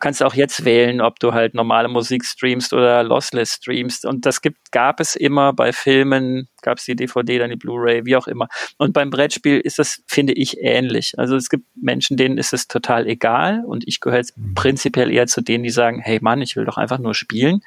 [0.00, 4.04] kannst auch jetzt wählen, ob du halt normale Musik streamst oder Lossless streamst.
[4.04, 8.04] Und das gibt, gab es immer bei Filmen, gab es die DVD, dann die Blu-ray,
[8.04, 8.48] wie auch immer.
[8.78, 11.18] Und beim Brettspiel ist das, finde ich, ähnlich.
[11.18, 13.64] Also es gibt Menschen, denen ist es total egal.
[13.66, 14.54] Und ich gehöre jetzt mhm.
[14.54, 17.62] prinzipiell eher zu denen, die sagen, hey Mann, ich will doch einfach nur spielen.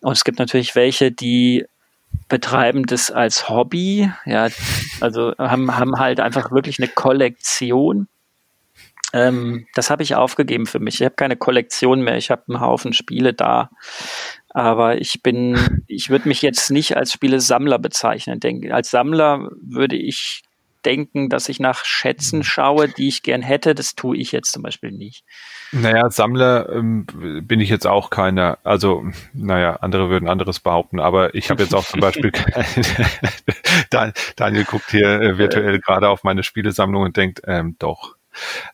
[0.00, 1.66] Und es gibt natürlich welche, die
[2.28, 4.48] betreiben das als Hobby, ja,
[5.00, 8.08] also haben, haben halt einfach wirklich eine Kollektion
[9.12, 11.00] ähm, das habe ich aufgegeben für mich.
[11.00, 12.16] Ich habe keine Kollektion mehr.
[12.16, 13.70] Ich habe einen Haufen Spiele da.
[14.50, 18.40] Aber ich bin, ich würde mich jetzt nicht als Spielesammler bezeichnen.
[18.40, 20.42] Denke, als Sammler würde ich
[20.84, 23.74] denken, dass ich nach Schätzen schaue, die ich gern hätte.
[23.74, 25.24] Das tue ich jetzt zum Beispiel nicht.
[25.72, 27.06] Naja, Sammler ähm,
[27.42, 28.58] bin ich jetzt auch keiner.
[28.64, 32.32] Also, naja, andere würden anderes behaupten, aber ich habe jetzt auch zum Beispiel,
[34.36, 38.17] Daniel guckt hier äh, virtuell gerade auf meine Spielesammlung und denkt, ähm, doch,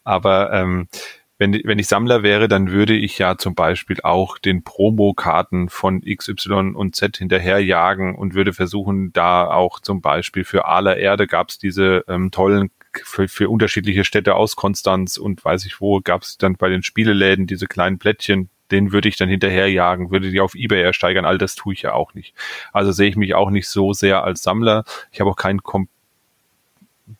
[0.05, 0.89] aber ähm,
[1.37, 6.01] wenn, wenn ich Sammler wäre, dann würde ich ja zum Beispiel auch den Promokarten von
[6.01, 11.49] XY und Z hinterherjagen und würde versuchen, da auch zum Beispiel für aller Erde gab
[11.49, 12.71] es diese ähm, tollen
[13.03, 16.85] für, für unterschiedliche Städte aus Konstanz und weiß ich wo, gab es dann bei den
[16.85, 21.39] Spieleläden diese kleinen Plättchen, den würde ich dann hinterherjagen, würde die auf Ebay ersteigern, all
[21.39, 22.35] das tue ich ja auch nicht.
[22.73, 24.85] Also sehe ich mich auch nicht so sehr als Sammler.
[25.11, 25.89] Ich habe auch keinen kom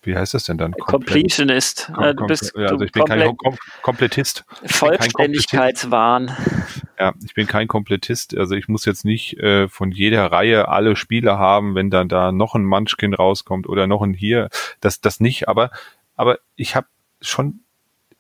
[0.03, 0.73] wie heißt das denn dann?
[0.73, 1.91] Completionist.
[1.95, 4.45] Kom äh, du bist ja, also ich bin kein Kom Komplettist.
[4.65, 6.35] Vollständigkeitswahn.
[6.99, 8.37] Ja, ich bin kein Komplettist.
[8.37, 12.33] Also ich muss jetzt nicht äh, von jeder Reihe alle Spiele haben, wenn dann da
[12.33, 14.49] noch ein Munchkin rauskommt oder noch ein hier.
[14.81, 15.49] Das, das nicht.
[15.49, 15.71] Aber,
[16.15, 16.87] aber ich habe
[17.21, 17.64] schon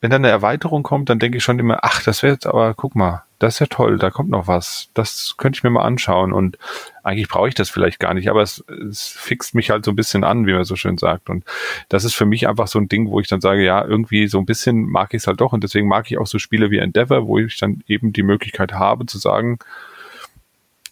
[0.04, 2.74] wenn dann eine Erweiterung kommt, dann denke ich schon immer, ach, das wäre jetzt aber,
[2.74, 4.90] guck mal, das ist ja toll, da kommt noch was.
[4.92, 6.34] Das könnte ich mir mal anschauen.
[6.34, 6.58] Und
[7.02, 9.96] eigentlich brauche ich das vielleicht gar nicht, aber es, es fixt mich halt so ein
[9.96, 11.30] bisschen an, wie man so schön sagt.
[11.30, 11.42] Und
[11.88, 14.38] das ist für mich einfach so ein Ding, wo ich dann sage, ja, irgendwie so
[14.38, 15.54] ein bisschen mag ich es halt doch.
[15.54, 18.74] Und deswegen mag ich auch so Spiele wie Endeavor, wo ich dann eben die Möglichkeit
[18.74, 19.58] habe zu sagen,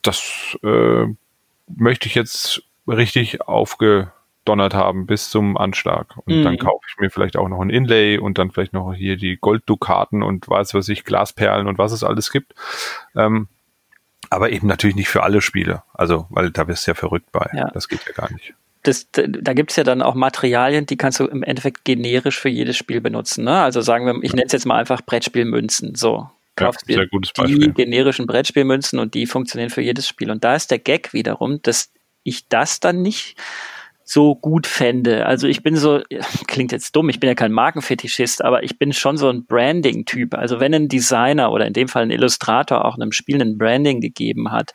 [0.00, 1.04] das äh,
[1.66, 4.10] möchte ich jetzt richtig aufge
[4.44, 6.16] donnert haben bis zum Anschlag.
[6.24, 6.44] Und mhm.
[6.44, 9.36] dann kaufe ich mir vielleicht auch noch ein Inlay und dann vielleicht noch hier die
[9.36, 12.54] Golddukaten und weiß was ich, Glasperlen und was es alles gibt.
[13.14, 13.48] Ähm,
[14.30, 15.82] aber eben natürlich nicht für alle Spiele.
[15.92, 17.48] Also, weil da bist du ja verrückt bei.
[17.54, 17.70] Ja.
[17.72, 18.54] Das geht ja gar nicht.
[18.82, 22.76] Das, da gibt's ja dann auch Materialien, die kannst du im Endeffekt generisch für jedes
[22.76, 23.44] Spiel benutzen.
[23.44, 23.60] Ne?
[23.60, 25.94] Also sagen wir, ich nenne es jetzt mal einfach Brettspielmünzen.
[25.94, 30.30] So, kaufst ja, die generischen Brettspielmünzen und die funktionieren für jedes Spiel.
[30.32, 31.92] Und da ist der Gag wiederum, dass
[32.24, 33.36] ich das dann nicht
[34.12, 35.24] so gut fände.
[35.24, 36.02] Also ich bin so,
[36.46, 40.34] klingt jetzt dumm, ich bin ja kein Markenfetischist, aber ich bin schon so ein Branding-Typ.
[40.34, 44.00] Also wenn ein Designer oder in dem Fall ein Illustrator auch einem Spiel ein Branding
[44.00, 44.74] gegeben hat,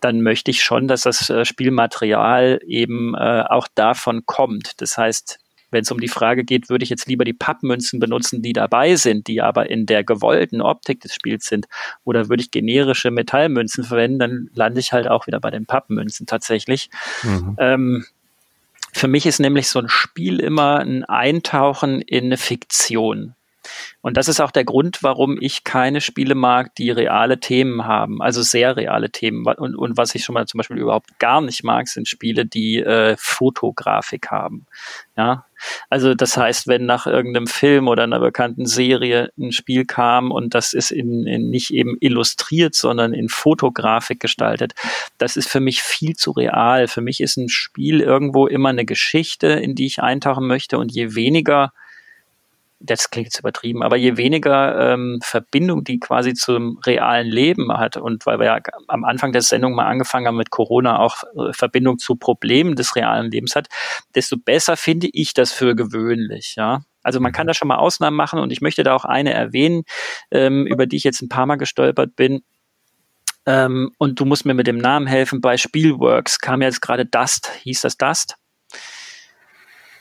[0.00, 4.80] dann möchte ich schon, dass das äh, Spielmaterial eben äh, auch davon kommt.
[4.80, 5.38] Das heißt,
[5.70, 8.96] wenn es um die Frage geht, würde ich jetzt lieber die Pappmünzen benutzen, die dabei
[8.96, 11.66] sind, die aber in der gewollten Optik des Spiels sind,
[12.04, 16.26] oder würde ich generische Metallmünzen verwenden, dann lande ich halt auch wieder bei den Pappmünzen
[16.26, 16.90] tatsächlich.
[17.22, 17.56] Mhm.
[17.58, 18.04] Ähm,
[18.92, 23.34] für mich ist nämlich so ein Spiel immer ein Eintauchen in eine Fiktion.
[24.02, 28.22] Und das ist auch der Grund, warum ich keine Spiele mag, die reale Themen haben,
[28.22, 29.46] also sehr reale Themen.
[29.46, 32.78] Und, und was ich schon mal zum Beispiel überhaupt gar nicht mag, sind Spiele, die
[32.78, 34.66] äh, Fotografik haben.
[35.16, 35.44] Ja,
[35.88, 40.54] also das heißt, wenn nach irgendeinem Film oder einer bekannten Serie ein Spiel kam und
[40.54, 44.72] das ist in, in nicht eben illustriert, sondern in Fotografik gestaltet,
[45.18, 46.88] das ist für mich viel zu real.
[46.88, 50.92] Für mich ist ein Spiel irgendwo immer eine Geschichte, in die ich eintauchen möchte und
[50.92, 51.72] je weniger
[52.80, 57.98] das klingt jetzt übertrieben, aber je weniger ähm, Verbindung die quasi zum realen Leben hat
[57.98, 61.52] und weil wir ja am Anfang der Sendung mal angefangen haben mit Corona auch äh,
[61.52, 63.68] Verbindung zu Problemen des realen Lebens hat,
[64.14, 66.80] desto besser finde ich das für gewöhnlich, ja.
[67.02, 69.84] Also man kann da schon mal Ausnahmen machen und ich möchte da auch eine erwähnen,
[70.30, 72.42] ähm, über die ich jetzt ein paar Mal gestolpert bin.
[73.46, 75.40] Ähm, und du musst mir mit dem Namen helfen.
[75.40, 78.36] Bei Spielworks kam jetzt gerade Dust, hieß das Dust?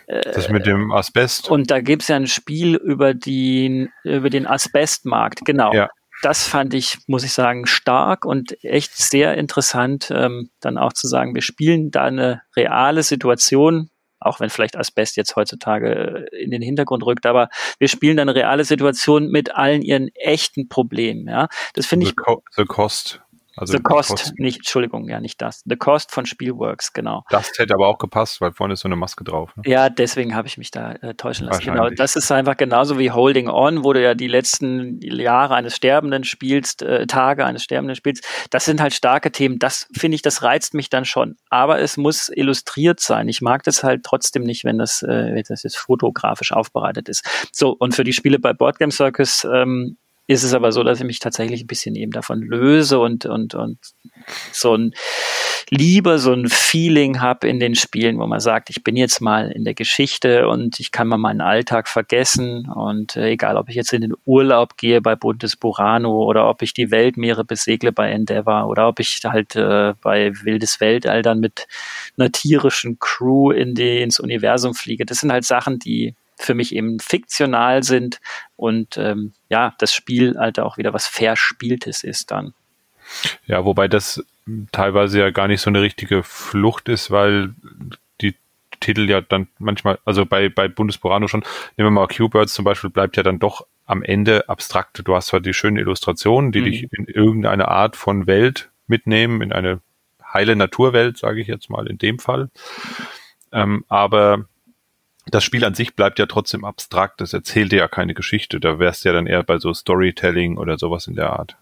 [0.09, 1.49] Das mit dem Asbest.
[1.49, 5.71] Und da gibt es ja ein Spiel über, die, über den Asbestmarkt, genau.
[5.73, 5.89] Ja.
[6.23, 11.07] Das fand ich, muss ich sagen, stark und echt sehr interessant, ähm, dann auch zu
[11.07, 16.61] sagen, wir spielen da eine reale Situation, auch wenn vielleicht Asbest jetzt heutzutage in den
[16.61, 21.27] Hintergrund rückt, aber wir spielen da eine reale Situation mit allen ihren echten Problemen.
[21.27, 22.13] Ja, das finde ich.
[22.57, 23.21] The Cost.
[23.59, 25.61] Also The Cost, Cost, nicht, Entschuldigung, ja, nicht das.
[25.65, 27.23] The Cost von Spielworks, genau.
[27.29, 29.53] Das hätte aber auch gepasst, weil vorne ist so eine Maske drauf.
[29.57, 29.63] Ne?
[29.65, 31.65] Ja, deswegen habe ich mich da äh, täuschen lassen.
[31.65, 35.75] Genau, das ist einfach genauso wie Holding On, wo du ja die letzten Jahre eines
[35.75, 38.25] Sterbenden spielst, äh, Tage eines Sterbenden spielst.
[38.49, 39.59] Das sind halt starke Themen.
[39.59, 41.35] Das finde ich, das reizt mich dann schon.
[41.49, 43.27] Aber es muss illustriert sein.
[43.27, 47.25] Ich mag das halt trotzdem nicht, wenn das, äh, wenn das jetzt fotografisch aufbereitet ist.
[47.51, 49.97] So, und für die Spiele bei Boardgame Circus ähm,
[50.29, 53.55] ist es aber so, dass ich mich tatsächlich ein bisschen eben davon löse und, und,
[53.55, 53.79] und
[54.51, 54.93] so ein
[55.71, 59.49] lieber so ein Feeling habe in den Spielen, wo man sagt, ich bin jetzt mal
[59.49, 63.75] in der Geschichte und ich kann mal meinen Alltag vergessen und äh, egal, ob ich
[63.75, 68.11] jetzt in den Urlaub gehe bei Buntes Burano oder ob ich die Weltmeere besegle bei
[68.11, 71.67] Endeavor oder ob ich halt äh, bei Wildes Weltall dann mit
[72.17, 75.07] einer tierischen Crew in die, ins Universum fliege.
[75.07, 78.19] Das sind halt Sachen, die für mich eben fiktional sind
[78.55, 82.53] und ähm, ja, das Spiel halt auch wieder was Verspieltes ist dann.
[83.45, 84.23] Ja, wobei das
[84.71, 87.53] teilweise ja gar nicht so eine richtige Flucht ist, weil
[88.21, 88.35] die
[88.79, 91.41] Titel ja dann manchmal, also bei, bei Bundesborano schon,
[91.77, 95.01] nehmen wir mal Q-Birds zum Beispiel, bleibt ja dann doch am Ende abstrakt.
[95.03, 96.65] Du hast zwar die schönen Illustrationen, die mhm.
[96.65, 99.81] dich in irgendeine Art von Welt mitnehmen, in eine
[100.33, 102.49] heile Naturwelt, sage ich jetzt mal in dem Fall.
[103.51, 104.45] Ähm, aber
[105.31, 107.21] das Spiel an sich bleibt ja trotzdem abstrakt.
[107.21, 108.59] Das erzählt ja keine Geschichte.
[108.59, 111.57] Da wärst du ja dann eher bei so Storytelling oder sowas in der Art.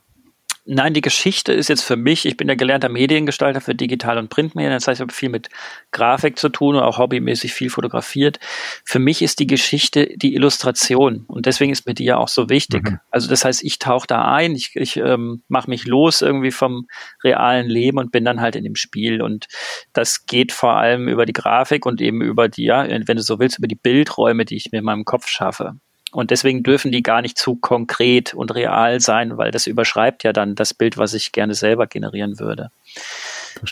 [0.70, 4.30] Nein, die Geschichte ist jetzt für mich, ich bin ja gelernter Mediengestalter für Digital- und
[4.30, 5.48] Printmedien, das heißt, ich habe viel mit
[5.92, 8.38] Grafik zu tun und auch hobbymäßig viel fotografiert.
[8.84, 12.50] Für mich ist die Geschichte die Illustration und deswegen ist mir die ja auch so
[12.50, 12.84] wichtig.
[12.84, 13.00] Mhm.
[13.12, 16.88] Also das heißt, ich tauche da ein, ich, ich ähm, mache mich los irgendwie vom
[17.24, 19.48] realen Leben und bin dann halt in dem Spiel und
[19.94, 23.40] das geht vor allem über die Grafik und eben über die, ja, wenn du so
[23.40, 25.78] willst, über die Bildräume, die ich mir in meinem Kopf schaffe.
[26.12, 30.32] Und deswegen dürfen die gar nicht zu konkret und real sein, weil das überschreibt ja
[30.32, 32.72] dann das Bild, was ich gerne selber generieren würde.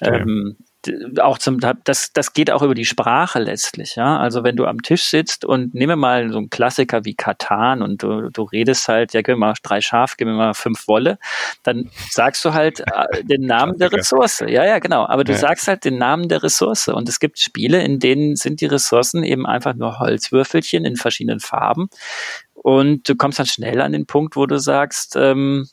[0.02, 0.58] Ähm,
[1.20, 4.18] auch zum, das, das geht auch über die Sprache letztlich, ja.
[4.18, 8.04] Also wenn du am Tisch sitzt und nehme mal so einen Klassiker wie Katan und
[8.04, 11.18] du, du redest halt, ja, gib mir mal drei Schaf, gib mir mal fünf Wolle,
[11.64, 14.40] dann sagst du halt äh, den Namen der Ressource.
[14.48, 15.06] Ja, ja, genau.
[15.06, 15.38] Aber du ja.
[15.38, 16.88] sagst halt den Namen der Ressource.
[16.88, 21.40] Und es gibt Spiele, in denen sind die Ressourcen eben einfach nur Holzwürfelchen in verschiedenen
[21.40, 21.90] Farben.
[22.54, 25.68] Und du kommst dann schnell an den Punkt, wo du sagst, ähm,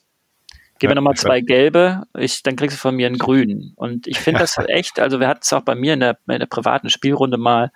[0.82, 3.72] Gib mir nochmal zwei gelbe, ich, dann kriegst du von mir einen grünen.
[3.76, 6.40] Und ich finde das echt, also wir hatten es auch bei mir in der, in
[6.40, 7.70] der privaten Spielrunde mal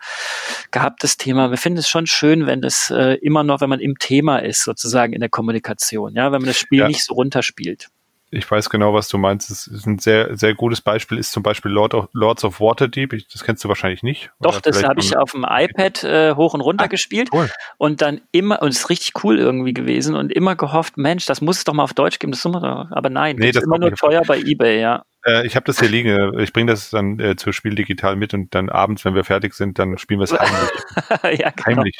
[0.73, 1.51] gehabt, das Thema.
[1.51, 4.64] Wir finden es schon schön, wenn es äh, immer noch, wenn man im Thema ist,
[4.64, 6.88] sozusagen in der Kommunikation, ja, wenn man das Spiel ja.
[6.88, 7.90] nicht so runterspielt
[8.31, 9.51] ich weiß genau, was du meinst.
[9.51, 13.12] Es ist ein sehr, sehr gutes Beispiel, ist zum Beispiel Lord of, Lords of Waterdeep.
[13.12, 14.31] Ich, das kennst du wahrscheinlich nicht.
[14.41, 17.49] Doch, das habe ich auf dem iPad äh, hoch und runter ah, gespielt cool.
[17.79, 21.41] und dann immer, und es ist richtig cool irgendwie gewesen und immer gehofft, Mensch, das
[21.41, 23.67] muss es doch mal auf Deutsch geben, das ist immer, aber nein, nee, das ist
[23.67, 25.05] immer nur teuer bei Ebay, ja.
[25.27, 26.39] Äh, ich habe das hier liegen.
[26.39, 29.55] Ich bringe das dann äh, zur Spiel digital mit und dann abends, wenn wir fertig
[29.55, 31.41] sind, dann spielen wir es heimlich.
[31.41, 31.67] ja, genau.
[31.67, 31.99] Heimlich.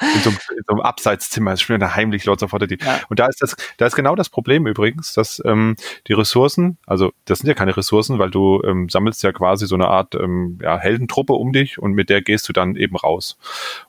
[0.00, 2.84] In so, einem, in so einem Abseitszimmer spielen wir da heimlich Lords of Waterdeep.
[2.84, 3.00] Ja.
[3.08, 5.76] Und da ist das, da ist genau das Problem übrigens, dass ähm,
[6.06, 9.74] die Ressourcen, also das sind ja keine Ressourcen, weil du ähm, sammelst ja quasi so
[9.74, 13.38] eine Art ähm, ja, Heldentruppe um dich und mit der gehst du dann eben raus.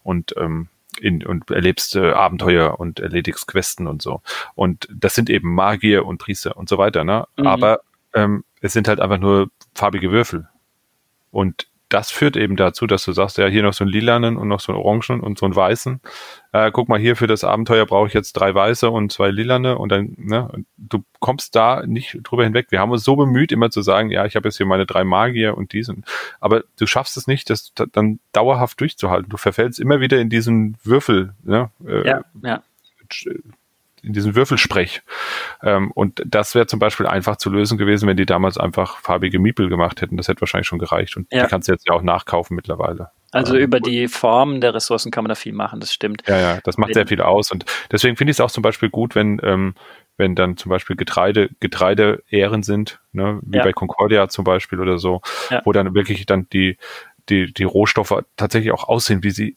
[0.04, 4.22] Und ähm, in, und erlebst äh, Abenteuer und erledigst Questen und so.
[4.56, 7.04] Und das sind eben Magier und Priester und so weiter.
[7.04, 7.26] Ne?
[7.38, 7.48] Mhm.
[7.48, 7.82] Aber
[8.14, 10.48] ähm, es sind halt einfach nur farbige Würfel.
[11.32, 14.48] Und das führt eben dazu, dass du sagst, ja, hier noch so einen lilanen und
[14.48, 16.00] noch so einen orangen und so einen weißen.
[16.52, 19.76] Äh, guck mal, hier für das Abenteuer brauche ich jetzt drei weiße und zwei lilane
[19.76, 22.68] und dann, ne, du kommst da nicht drüber hinweg.
[22.70, 25.04] Wir haben uns so bemüht, immer zu sagen, ja, ich habe jetzt hier meine drei
[25.04, 26.06] Magier und diesen.
[26.40, 29.30] Aber du schaffst es nicht, das dann dauerhaft durchzuhalten.
[29.30, 31.72] Du verfällst immer wieder in diesen Würfel, ne?
[31.88, 32.64] Äh, ja, ja
[34.04, 35.02] in diesen Würfelsprech.
[35.64, 39.40] Ähm, und das wäre zum Beispiel einfach zu lösen gewesen, wenn die damals einfach farbige
[39.40, 40.18] Miepel gemacht hätten.
[40.18, 41.18] Das hätte wahrscheinlich schon gereicht.
[41.18, 41.44] Und ja.
[41.44, 43.12] die kannst du jetzt ja auch nachkaufen mittlerweile.
[43.32, 46.24] Also ähm, über die Formen der Ressourcen kann man da viel machen, das stimmt.
[46.28, 47.52] Ja, ja, das macht sehr viel aus.
[47.52, 49.76] Und deswegen finde ich es auch zum Beispiel gut, wenn, ähm,
[50.18, 53.64] wenn dann zum Beispiel Getreide, Getreideähren sind, ne, wie ja.
[53.64, 55.62] bei Concordia zum Beispiel oder so, ja.
[55.64, 56.78] wo dann wirklich dann die,
[57.30, 59.56] die, die Rohstoffe tatsächlich auch aussehen, wie sie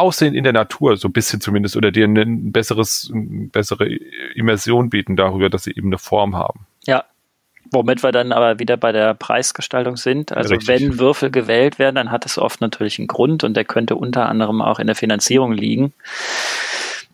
[0.00, 3.86] Aussehen in der Natur, so ein bisschen zumindest, oder dir ein besseres, eine bessere
[4.34, 6.66] Immersion bieten darüber, dass sie eben eine Form haben.
[6.86, 7.04] Ja.
[7.72, 10.32] Womit wir dann aber wieder bei der Preisgestaltung sind.
[10.32, 10.68] Also Richtig.
[10.68, 14.28] wenn Würfel gewählt werden, dann hat es oft natürlich einen Grund und der könnte unter
[14.28, 15.92] anderem auch in der Finanzierung liegen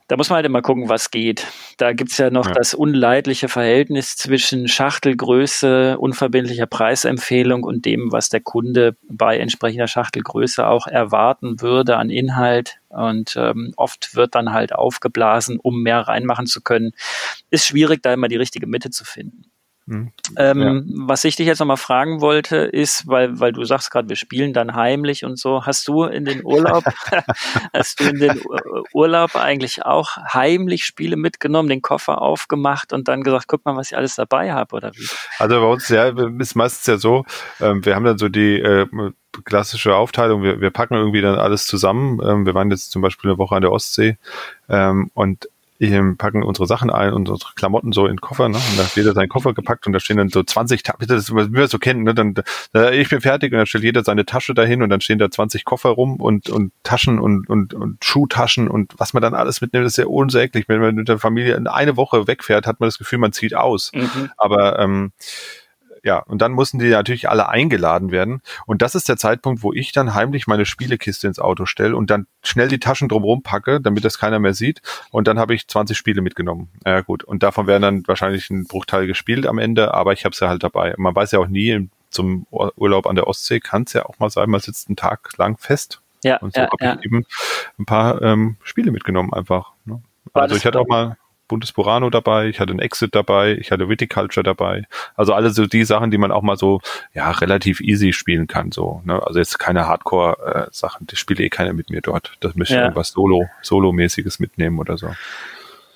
[0.08, 1.46] da muss man halt immer gucken, was geht.
[1.78, 2.52] Da gibt's ja noch ja.
[2.54, 10.66] das unleidliche Verhältnis zwischen Schachtelgröße, unverbindlicher Preisempfehlung und dem, was der Kunde bei entsprechender Schachtelgröße
[10.66, 12.78] auch erwarten würde an Inhalt.
[12.88, 16.92] Und ähm, oft wird dann halt aufgeblasen, um mehr reinmachen zu können.
[17.50, 19.50] Ist schwierig, da immer die richtige Mitte zu finden.
[19.86, 20.12] Mhm.
[20.36, 21.06] Ähm, ja.
[21.06, 24.52] Was ich dich jetzt nochmal fragen wollte, ist, weil, weil du sagst gerade, wir spielen
[24.52, 26.84] dann heimlich und so, hast du in den Urlaub,
[27.72, 28.42] hast du in den
[28.92, 33.92] Urlaub eigentlich auch heimlich Spiele mitgenommen, den Koffer aufgemacht und dann gesagt, guck mal, was
[33.92, 35.06] ich alles dabei habe oder wie?
[35.38, 37.24] Also bei uns ja, ist meistens ja so,
[37.60, 38.86] ähm, wir haben dann so die äh,
[39.44, 42.20] klassische Aufteilung, wir, wir packen irgendwie dann alles zusammen.
[42.24, 44.18] Ähm, wir waren jetzt zum Beispiel eine Woche an der Ostsee
[44.68, 45.48] ähm, und
[46.16, 48.56] packen unsere Sachen ein und unsere Klamotten so in den Koffer, ne?
[48.56, 51.52] Und da hat jeder seinen Koffer gepackt und da stehen dann so 20, das, wie
[51.52, 52.14] wir so kennen, ne?
[52.14, 52.34] Dann,
[52.72, 55.30] da, ich bin fertig und dann stellt jeder seine Tasche dahin und dann stehen da
[55.30, 59.60] 20 Koffer rum und, und Taschen und, und, und Schuhtaschen und was man dann alles
[59.60, 60.68] mitnimmt, ist ja unsäglich.
[60.68, 63.90] Wenn man mit der Familie eine Woche wegfährt, hat man das Gefühl, man zieht aus.
[63.94, 64.30] Mhm.
[64.36, 65.12] Aber ähm,
[66.06, 68.40] ja, und dann mussten die natürlich alle eingeladen werden.
[68.64, 72.10] Und das ist der Zeitpunkt, wo ich dann heimlich meine Spielekiste ins Auto stelle und
[72.10, 74.82] dann schnell die Taschen drumherum packe, damit das keiner mehr sieht.
[75.10, 76.68] Und dann habe ich 20 Spiele mitgenommen.
[76.86, 80.32] Ja gut, und davon werden dann wahrscheinlich ein Bruchteil gespielt am Ende, aber ich habe
[80.32, 80.94] es ja halt dabei.
[80.96, 84.30] Man weiß ja auch nie, zum Urlaub an der Ostsee kann es ja auch mal
[84.30, 86.02] sein, man sitzt einen Tag lang fest.
[86.22, 86.96] Ja, und so ja, habe ja.
[87.00, 87.26] ich eben
[87.80, 89.72] ein paar ähm, Spiele mitgenommen einfach.
[89.84, 90.00] Ne?
[90.34, 91.16] Also ich hatte auch mal
[91.48, 94.86] Buntes Burano dabei, ich hatte ein Exit dabei, ich hatte Viticulture dabei.
[95.14, 96.80] Also alle so die Sachen, die man auch mal so
[97.14, 98.72] ja relativ easy spielen kann.
[98.72, 99.24] So, ne?
[99.26, 102.36] Also jetzt keine Hardcore-Sachen, äh, das spielt eh keiner mit mir dort.
[102.40, 102.82] Das müsste ja.
[102.82, 105.08] irgendwas Solo, Solo-mäßiges mitnehmen oder so.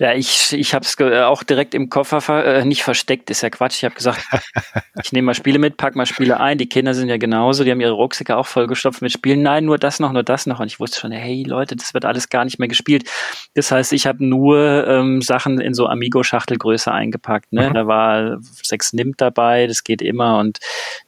[0.01, 3.51] Ja, ich, ich habe es auch direkt im Koffer ver äh, nicht versteckt, ist ja
[3.51, 3.75] Quatsch.
[3.75, 4.19] Ich habe gesagt,
[5.03, 6.57] ich nehme mal Spiele mit, pack mal Spiele ein.
[6.57, 9.43] Die Kinder sind ja genauso, die haben ihre Rucksäcke auch vollgestopft mit Spielen.
[9.43, 10.59] Nein, nur das noch, nur das noch.
[10.59, 13.07] Und ich wusste schon, hey Leute, das wird alles gar nicht mehr gespielt.
[13.53, 17.53] Das heißt, ich habe nur ähm, Sachen in so Amigo-Schachtelgröße eingepackt.
[17.53, 17.69] Ne?
[17.69, 17.73] Mhm.
[17.75, 20.39] Da war sechs Nimmt dabei, das geht immer.
[20.39, 20.57] Und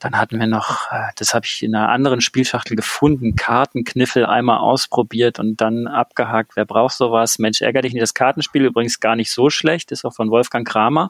[0.02, 4.60] dann hatten wir noch, äh, das habe ich in einer anderen Spielschachtel gefunden, Kartenkniffel einmal
[4.60, 6.52] ausprobiert und dann abgehakt.
[6.56, 7.40] Wer braucht sowas?
[7.40, 8.04] Mensch, ärger dich nicht.
[8.04, 11.10] Das Kartenspiel übrigens übrigens gar nicht so schlecht, ist auch von Wolfgang Kramer.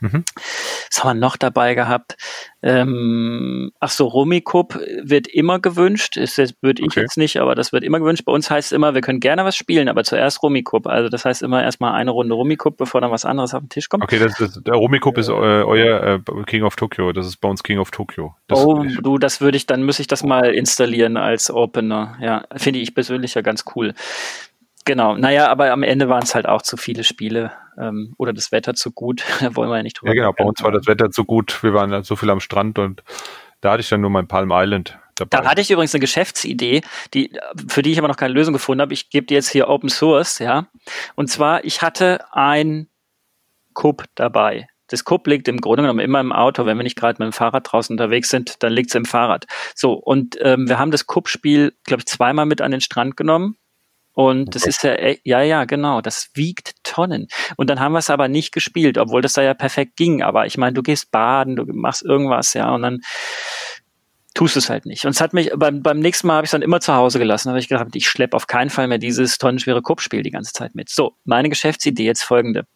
[0.00, 0.22] Mhm.
[0.90, 2.16] Was haben wir noch dabei gehabt?
[2.62, 6.16] Ähm, ach so, Rummikub wird immer gewünscht.
[6.16, 7.00] Ist jetzt, würde ich okay.
[7.00, 8.24] jetzt nicht, aber das wird immer gewünscht.
[8.24, 10.86] Bei uns heißt es immer, wir können gerne was spielen, aber zuerst Rummikub.
[10.86, 13.88] Also das heißt immer erstmal eine Runde Rummikub, bevor dann was anderes auf den Tisch
[13.88, 14.04] kommt.
[14.04, 17.12] Okay, das ist, der Rummikub ist äh, euer äh, King of Tokyo.
[17.12, 18.36] Das ist bei uns King of Tokyo.
[18.46, 22.16] Das oh, du, das würde ich, dann müsste ich das mal installieren als Opener.
[22.20, 23.94] Ja, finde ich persönlich ja ganz cool.
[24.88, 28.52] Genau, naja, aber am Ende waren es halt auch zu viele Spiele ähm, oder das
[28.52, 29.22] Wetter zu gut.
[29.40, 31.62] da wollen wir ja nicht drüber Ja, genau, bei uns war das Wetter zu gut.
[31.62, 33.02] Wir waren so viel am Strand und
[33.60, 34.98] da hatte ich dann nur mein Palm Island.
[35.16, 35.28] Dabei.
[35.28, 36.80] Da hatte ich übrigens eine Geschäftsidee,
[37.12, 38.94] die, für die ich aber noch keine Lösung gefunden habe.
[38.94, 40.68] Ich gebe dir jetzt hier Open Source, ja.
[41.16, 42.88] Und zwar, ich hatte ein
[43.74, 44.68] Cup dabei.
[44.86, 46.64] Das Cup liegt im Grunde genommen immer im Auto.
[46.64, 49.44] Wenn wir nicht gerade mit dem Fahrrad draußen unterwegs sind, dann liegt es im Fahrrad.
[49.74, 53.58] So, und ähm, wir haben das Cup-Spiel, glaube ich, zweimal mit an den Strand genommen
[54.18, 57.28] und das ist ja, e, ja, ja, genau, das wiegt Tonnen.
[57.56, 60.24] Und dann haben wir es aber nicht gespielt, obwohl das da ja perfekt ging.
[60.24, 62.98] Aber ich meine, du gehst baden, du machst irgendwas, ja, und dann
[64.34, 65.04] tust es halt nicht.
[65.04, 67.20] Und es hat mich, beim, beim nächsten Mal habe ich es dann immer zu Hause
[67.20, 67.50] gelassen.
[67.50, 70.74] Habe ich gedacht, ich schleppe auf keinen Fall mehr dieses tonnenschwere Kuppspiel die ganze Zeit
[70.74, 70.88] mit.
[70.88, 72.66] So, meine Geschäftsidee jetzt folgende.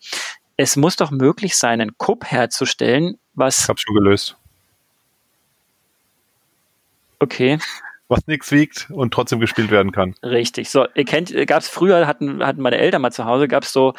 [0.57, 3.63] Es muss doch möglich sein, einen Kupp herzustellen, was.
[3.63, 4.37] Ich habe schon gelöst.
[7.19, 7.59] Okay
[8.09, 10.15] was nichts wiegt und trotzdem gespielt werden kann.
[10.23, 10.71] Richtig.
[10.71, 13.73] So, ihr kennt, gab es früher, hatten, hatten meine Eltern mal zu Hause, gab es
[13.73, 13.95] so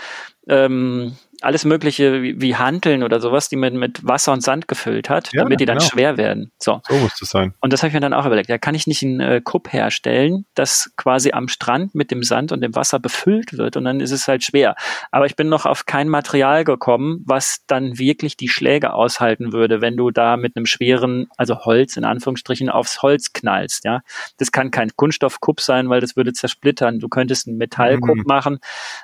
[0.48, 5.10] ähm, alles Mögliche wie, wie Hanteln oder sowas, die man mit Wasser und Sand gefüllt
[5.10, 5.90] hat, ja, damit die dann genau.
[5.90, 6.52] schwer werden.
[6.58, 6.82] So.
[6.88, 7.54] so muss das sein.
[7.60, 8.50] Und das habe ich mir dann auch überlegt.
[8.50, 12.52] Ja, kann ich nicht einen äh, Kupp herstellen, das quasi am Strand mit dem Sand
[12.52, 14.76] und dem Wasser befüllt wird und dann ist es halt schwer.
[15.12, 19.82] Aber ich bin noch auf kein Material gekommen, was dann wirklich die Schläge aushalten würde,
[19.82, 23.86] wenn du da mit einem schweren, also Holz in Anführungsstrichen, aufs Holz knallst.
[23.86, 24.02] Ja,
[24.38, 27.00] das kann kein Kunststoffkupp sein, weil das würde zersplittern.
[27.00, 28.24] Du könntest einen Metallkupp mhm.
[28.26, 28.60] machen,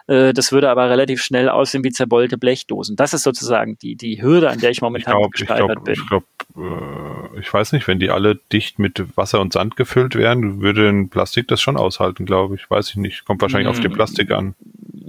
[0.07, 1.91] äh, das würde aber relativ schnell aussehen wie
[2.29, 2.95] zerbeulte Blechdosen.
[2.95, 6.25] Das ist sozusagen die, die Hürde, an der ich momentan ich glaub, gescheitert ich glaub,
[6.45, 6.53] bin.
[6.53, 10.15] Ich glaube, äh, ich weiß nicht, wenn die alle dicht mit Wasser und Sand gefüllt
[10.15, 12.69] wären, würde ein Plastik das schon aushalten, glaube ich.
[12.69, 13.25] Weiß ich nicht.
[13.25, 13.75] Kommt wahrscheinlich hm.
[13.75, 14.55] auf den Plastik an.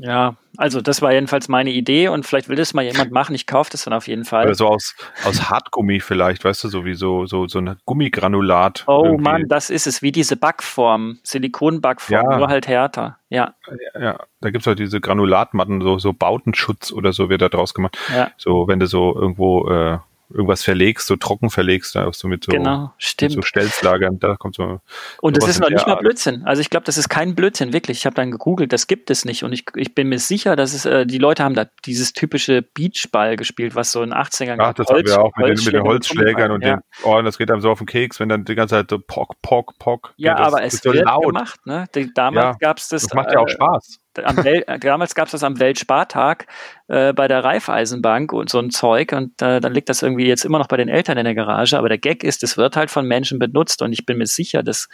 [0.03, 3.35] Ja, also das war jedenfalls meine Idee und vielleicht will das mal jemand machen.
[3.35, 4.47] Ich kaufe das dann auf jeden Fall.
[4.47, 4.95] Oder so aus,
[5.27, 8.85] aus Hartgummi vielleicht, weißt du, so wie so, so, so ein Gummigranulat.
[8.87, 9.23] Oh irgendwie.
[9.23, 12.39] Mann, das ist es, wie diese Backform, Silikonbackform, ja.
[12.39, 13.19] nur halt härter.
[13.29, 13.55] Ja.
[13.95, 14.19] Ja, ja.
[14.41, 17.99] da gibt's halt diese Granulatmatten, so, so Bautenschutz oder so wird da draus gemacht.
[18.15, 18.31] Ja.
[18.39, 19.99] So, wenn du so irgendwo äh,
[20.33, 23.33] irgendwas verlegst, so trocken verlegst, da so mit so, genau, stimmt.
[23.33, 24.81] so Stelzlagern, da kommt so.
[25.21, 26.45] Und das ist noch nicht mal Blödsinn.
[26.45, 27.99] Also ich glaube, das ist kein Blödsinn, wirklich.
[27.99, 29.43] Ich habe dann gegoogelt, das gibt es nicht.
[29.45, 32.63] Und ich, ich bin mir sicher, dass es, äh, die Leute haben da dieses typische
[32.63, 35.75] Beachball gespielt, was so in 80ern Ach, das Holz, haben wir auch mit den, mit
[35.75, 36.77] den Holzschlägern und, ja.
[36.77, 38.99] den, oh, das geht einem so auf den Keks, wenn dann die ganze Zeit so
[38.99, 40.15] pock, pock, pock.
[40.17, 41.27] Ja, das, aber es so wird laut.
[41.27, 41.87] gemacht, ne?
[42.15, 43.03] Damals ja, gab es das.
[43.03, 46.47] Das macht ja auch äh, Spaß damals gab es das am Weltspartag
[46.89, 50.45] äh, bei der Raiffeisenbank und so ein Zeug und äh, dann liegt das irgendwie jetzt
[50.45, 51.79] immer noch bei den Eltern in der Garage.
[51.79, 54.63] Aber der Gag ist, es wird halt von Menschen benutzt und ich bin mir sicher,
[54.63, 54.89] das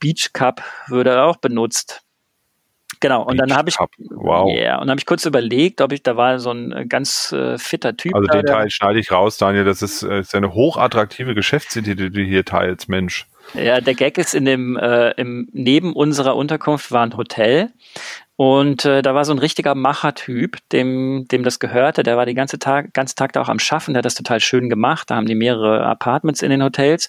[0.00, 2.02] Beach Cup würde auch benutzt.
[3.00, 4.50] Genau, und Beach dann habe ich, wow.
[4.50, 7.58] yeah, und habe ich kurz überlegt, ob ich, da war so ein äh, ganz äh,
[7.58, 8.14] fitter Typ.
[8.14, 11.94] Also da, den Teil schneide ich raus, Daniel, das ist, äh, ist eine hochattraktive Geschäftsidee,
[11.94, 13.26] die du hier teilst, Mensch.
[13.54, 17.70] Ja, der Gag ist in dem, äh, im, neben unserer Unterkunft war ein Hotel
[18.36, 22.02] und äh, da war so ein richtiger Machertyp, dem, dem das gehörte.
[22.02, 23.94] Der war den ganzen Tag, ganzen Tag da auch am Schaffen.
[23.94, 25.10] Der hat das total schön gemacht.
[25.10, 27.08] Da haben die mehrere Apartments in den Hotels.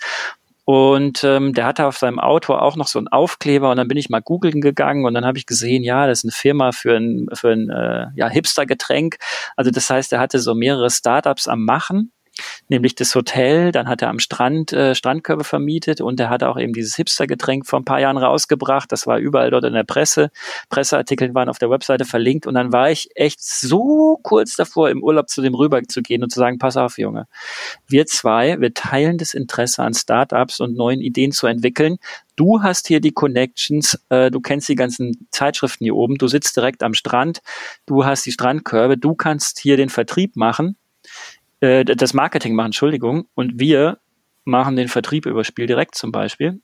[0.63, 3.97] Und ähm, der hatte auf seinem Auto auch noch so einen Aufkleber und dann bin
[3.97, 6.97] ich mal googeln gegangen und dann habe ich gesehen, ja, das ist eine Firma für
[6.97, 9.15] ein, für ein äh, ja, Hipster-Getränk.
[9.55, 12.11] Also das heißt, er hatte so mehrere Startups am Machen
[12.69, 13.71] nämlich das Hotel.
[13.71, 17.65] Dann hat er am Strand äh, Strandkörbe vermietet und er hat auch eben dieses Hipster-Getränk
[17.65, 18.91] vor ein paar Jahren rausgebracht.
[18.91, 20.29] Das war überall dort in der Presse.
[20.69, 25.03] Presseartikel waren auf der Webseite verlinkt und dann war ich echt so kurz davor, im
[25.03, 27.27] Urlaub zu dem rüber zu gehen und zu sagen, pass auf, Junge,
[27.87, 31.97] wir zwei, wir teilen das Interesse an Startups und neuen Ideen zu entwickeln.
[32.35, 36.55] Du hast hier die Connections, äh, du kennst die ganzen Zeitschriften hier oben, du sitzt
[36.55, 37.41] direkt am Strand,
[37.85, 40.77] du hast die Strandkörbe, du kannst hier den Vertrieb machen
[41.59, 43.99] äh, das Marketing machen, Entschuldigung, und wir
[44.45, 46.61] machen den Vertrieb über Spiel direkt zum Beispiel.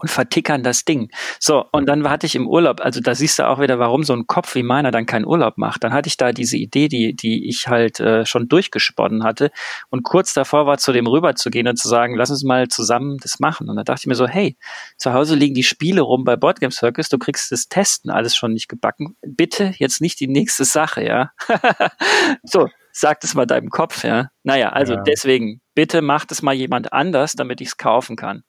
[0.00, 1.10] und vertickern das Ding.
[1.40, 4.12] So, und dann hatte ich im Urlaub, also da siehst du auch wieder, warum so
[4.12, 5.82] ein Kopf wie meiner dann keinen Urlaub macht.
[5.82, 9.50] Dann hatte ich da diese Idee, die, die ich halt äh, schon durchgesponnen hatte
[9.90, 12.68] und kurz davor war, zu dem rüber zu gehen und zu sagen, lass uns mal
[12.68, 13.68] zusammen das machen.
[13.68, 14.56] Und da dachte ich mir so, hey,
[14.96, 18.52] zu Hause liegen die Spiele rum bei Boardgame Circus, du kriegst das Testen alles schon
[18.52, 19.16] nicht gebacken.
[19.22, 21.32] Bitte jetzt nicht die nächste Sache, ja.
[22.44, 22.68] so,
[22.98, 24.30] sag das mal deinem Kopf, ja.
[24.42, 25.02] Naja, also ja.
[25.02, 28.42] deswegen, bitte macht es mal jemand anders, damit ich es kaufen kann.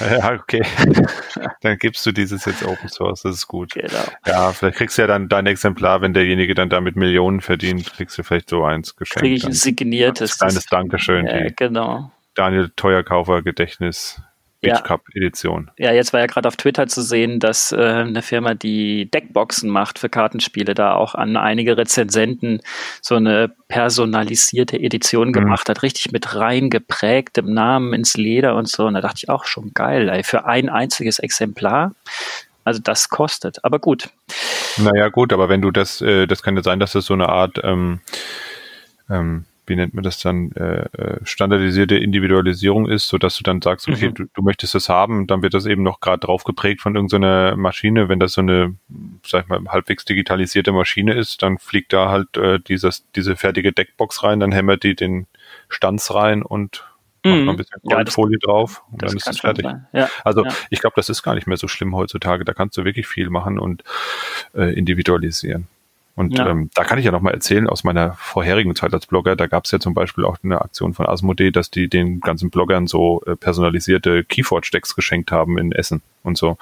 [0.00, 0.62] Ja, okay.
[1.60, 3.72] dann gibst du dieses jetzt Open Source, das ist gut.
[3.74, 4.04] Genau.
[4.26, 8.18] Ja, vielleicht kriegst du ja dann dein Exemplar, wenn derjenige dann damit Millionen verdient, kriegst
[8.18, 9.20] du vielleicht so eins geschenkt.
[9.20, 10.40] Krieg ich ein signiertes.
[10.40, 11.26] Ein kleines Dankeschön.
[11.26, 12.10] Ja, genau.
[12.34, 14.20] Daniel Teuerkaufer Gedächtnis
[14.64, 15.70] Beach Cup Edition.
[15.78, 19.70] Ja, jetzt war ja gerade auf Twitter zu sehen, dass äh, eine Firma, die Deckboxen
[19.70, 22.60] macht für Kartenspiele, da auch an einige Rezensenten
[23.00, 25.32] so eine personalisierte Edition mhm.
[25.32, 28.86] gemacht hat, richtig mit rein geprägtem Namen ins Leder und so.
[28.86, 31.92] Und da dachte ich auch schon geil, ey, für ein einziges Exemplar.
[32.64, 34.08] Also das kostet, aber gut.
[34.78, 37.28] Naja, gut, aber wenn du das, äh, das kann ja sein, dass das so eine
[37.28, 38.00] Art ähm,
[39.10, 43.62] ähm, wie nennt man das dann, äh, äh, standardisierte Individualisierung ist, so dass du dann
[43.62, 44.14] sagst, okay, mhm.
[44.14, 47.56] du, du möchtest das haben, dann wird das eben noch gerade drauf geprägt von irgendeiner
[47.56, 48.08] Maschine.
[48.08, 48.76] Wenn das so eine,
[49.26, 53.72] sag ich mal, halbwegs digitalisierte Maschine ist, dann fliegt da halt äh, dieses, diese fertige
[53.72, 55.26] Deckbox rein, dann hämmert die den
[55.68, 56.84] Stanz rein und
[57.24, 57.56] macht noch ein mhm.
[57.56, 59.66] bisschen Goldfolie ja, drauf und dann ist es fertig.
[59.92, 60.52] Ja, also ja.
[60.70, 62.44] ich glaube, das ist gar nicht mehr so schlimm heutzutage.
[62.44, 63.82] Da kannst du wirklich viel machen und
[64.54, 65.68] äh, individualisieren.
[66.16, 66.48] Und ja.
[66.48, 69.64] ähm, da kann ich ja nochmal erzählen aus meiner vorherigen Zeit als Blogger, da gab
[69.64, 73.22] es ja zum Beispiel auch eine Aktion von Asmodee, dass die den ganzen Bloggern so
[73.26, 76.56] äh, personalisierte Keyforge-Decks geschenkt haben in Essen und so.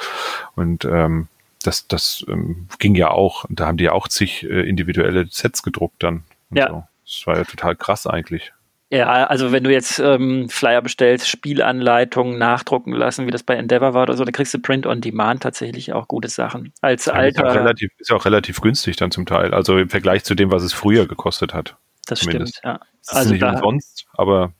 [0.54, 1.28] Und ähm,
[1.62, 5.62] das, das ähm, ging ja auch, da haben die ja auch zig äh, individuelle Sets
[5.62, 6.24] gedruckt dann.
[6.50, 6.68] ja.
[6.68, 6.84] So.
[7.04, 8.52] Das war ja total krass eigentlich.
[8.92, 13.94] Ja, also wenn du jetzt ähm, Flyer bestellst, Spielanleitungen nachdrucken lassen, wie das bei Endeavor
[13.94, 16.74] war oder so, dann kriegst du Print on Demand tatsächlich auch gute Sachen.
[16.82, 17.48] Als ja, alter.
[17.48, 19.54] Ist ja, relativ, ist ja auch relativ günstig dann zum Teil.
[19.54, 21.74] Also im Vergleich zu dem, was es früher gekostet hat.
[22.06, 22.58] Das zumindest.
[22.58, 22.80] stimmt, ja.
[22.98, 24.52] Das also ist nicht umsonst, aber.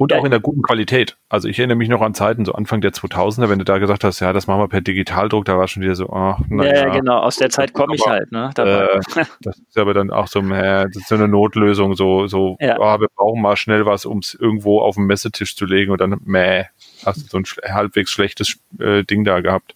[0.00, 0.18] Und ja.
[0.18, 1.18] auch in der guten Qualität.
[1.28, 4.02] Also ich erinnere mich noch an Zeiten, so Anfang der 2000er, wenn du da gesagt
[4.02, 6.86] hast, ja, das machen wir per Digitaldruck, da war schon wieder so, oh, naja.
[6.86, 8.48] Ja, genau, aus der Zeit komme ich halt, ne?
[8.56, 8.98] Äh,
[9.42, 12.78] das ist aber dann auch so, äh, das ist so eine Notlösung, so, so, ja.
[12.78, 16.00] oh, wir brauchen mal schnell was, um es irgendwo auf den Messetisch zu legen und
[16.00, 16.64] dann, meh,
[17.04, 19.74] hast du so ein halbwegs schlechtes äh, Ding da gehabt.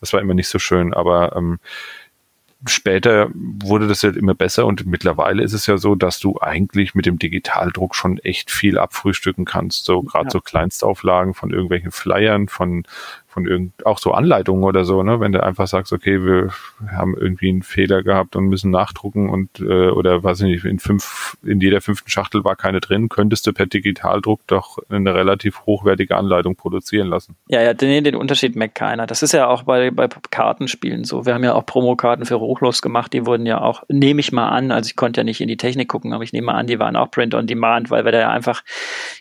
[0.00, 1.58] Das war immer nicht so schön, aber ähm,
[2.66, 6.94] später wurde das ja immer besser und mittlerweile ist es ja so, dass du eigentlich
[6.94, 9.84] mit dem Digitaldruck schon echt viel abfrühstücken kannst.
[9.84, 10.30] So gerade ja.
[10.30, 12.84] so Kleinstauflagen von irgendwelchen Flyern, von
[13.28, 15.20] von irgend, auch so Anleitungen oder so, ne?
[15.20, 16.48] Wenn du einfach sagst, okay, wir
[16.90, 20.78] haben irgendwie einen Fehler gehabt und müssen nachdrucken und äh, oder weiß ich nicht, in
[20.78, 25.66] fünf, in jeder fünften Schachtel war keine drin, könntest du per Digitaldruck doch eine relativ
[25.66, 27.36] hochwertige Anleitung produzieren lassen.
[27.48, 29.06] Ja, ja, den, den Unterschied merkt keiner.
[29.06, 31.26] Das ist ja auch bei, bei Kartenspielen so.
[31.26, 34.48] Wir haben ja auch Promokarten für Ruchlos gemacht, die wurden ja auch, nehme ich mal
[34.48, 36.66] an, also ich konnte ja nicht in die Technik gucken, aber ich nehme mal an,
[36.66, 38.62] die waren auch Print on Demand, weil wir da ja einfach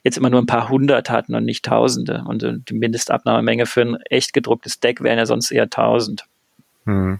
[0.03, 2.23] jetzt immer nur ein paar hundert hatten und nicht Tausende.
[2.25, 6.25] Und äh, die Mindestabnahmemenge für ein echt gedrucktes Deck wären ja sonst eher 1000.
[6.85, 7.19] Hm.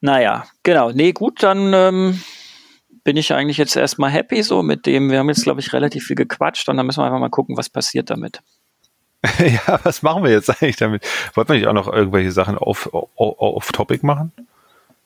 [0.00, 0.90] Naja, genau.
[0.92, 2.20] Nee, gut, dann ähm,
[3.04, 5.10] bin ich eigentlich jetzt erstmal happy so mit dem.
[5.10, 7.56] Wir haben jetzt, glaube ich, relativ viel gequatscht und dann müssen wir einfach mal gucken,
[7.56, 8.40] was passiert damit.
[9.38, 11.06] ja, was machen wir jetzt eigentlich damit?
[11.34, 14.32] Wollten wir nicht auch noch irgendwelche Sachen auf, auf, auf Topic machen?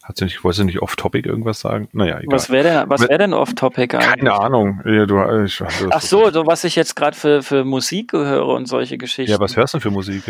[0.04, 1.88] Hat sie nicht, wolltest du nicht off-topic irgendwas sagen?
[1.92, 2.36] Naja, egal.
[2.36, 4.06] Was wäre denn, wär denn off-topic eigentlich?
[4.06, 4.82] Keine Ahnung.
[4.84, 8.46] Ja, du, ich, also, Ach so, so was ich jetzt gerade für, für Musik höre
[8.46, 9.32] und solche Geschichten.
[9.32, 10.24] Ja, was hörst du denn für Musik?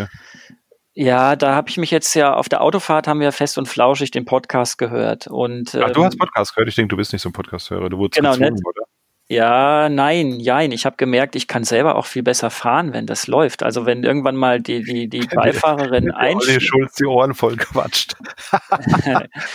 [0.93, 4.13] Ja, da habe ich mich jetzt ja auf der Autofahrt haben wir fest und flauschig
[4.13, 5.27] den Podcast gehört.
[5.27, 6.69] Und, Ach, du hast ähm, Podcast gehört?
[6.69, 7.91] Ich denke, du bist nicht so ein Podcast-Hörer.
[7.91, 8.85] Du wurdest genau, gezwungen, oder?
[9.27, 10.71] Ja, nein, jein.
[10.71, 13.63] Ich habe gemerkt, ich kann selber auch viel besser fahren, wenn das läuft.
[13.63, 16.63] Also wenn irgendwann mal die, die, die Beifahrerin einsteigt.
[16.63, 18.17] Schulz die Ohren voll quatscht.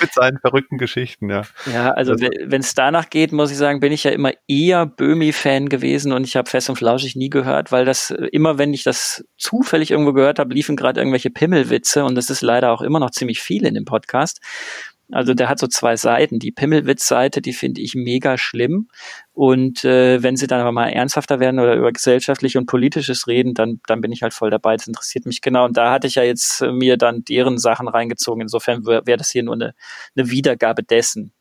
[0.02, 1.44] Mit seinen verrückten Geschichten, ja.
[1.72, 5.70] Ja, also wenn es danach geht, muss ich sagen, bin ich ja immer eher Böhmi-Fan
[5.70, 8.82] gewesen und ich habe Fest und Flauschig nie gehört, weil das äh, immer, wenn ich
[8.82, 13.00] das zufällig irgendwo gehört habe, liefen gerade irgendwelche Pimmelwitze und das ist leider auch immer
[13.00, 14.42] noch ziemlich viel in dem Podcast.
[15.12, 16.40] Also der hat so zwei Seiten.
[16.40, 18.90] Die Pimmelwitz-Seite, die finde ich mega schlimm.
[19.34, 23.54] Und äh, wenn sie dann aber mal ernsthafter werden oder über gesellschaftlich und politisches reden,
[23.54, 24.76] dann, dann bin ich halt voll dabei.
[24.76, 25.66] Das interessiert mich genau.
[25.66, 28.42] Und da hatte ich ja jetzt äh, mir dann deren Sachen reingezogen.
[28.42, 29.74] Insofern wäre wär das hier nur eine,
[30.16, 31.34] eine Wiedergabe dessen.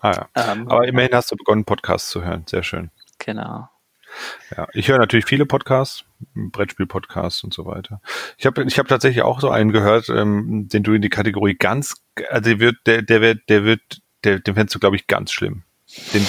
[0.00, 0.52] Ah ja.
[0.52, 2.44] Ähm, aber immerhin hast du begonnen, Podcasts zu hören.
[2.46, 2.90] Sehr schön.
[3.18, 3.68] Genau.
[4.56, 6.04] Ja, ich höre natürlich viele Podcasts,
[6.34, 8.00] Brettspiel-Podcasts und so weiter.
[8.36, 11.54] Ich habe ich hab tatsächlich auch so einen gehört, ähm, den du in die Kategorie
[11.54, 11.94] ganz,
[12.30, 15.32] also der wird, der, der wird, der wird, der, den fändest du, glaube ich, ganz
[15.32, 15.62] schlimm.
[16.12, 16.26] Den,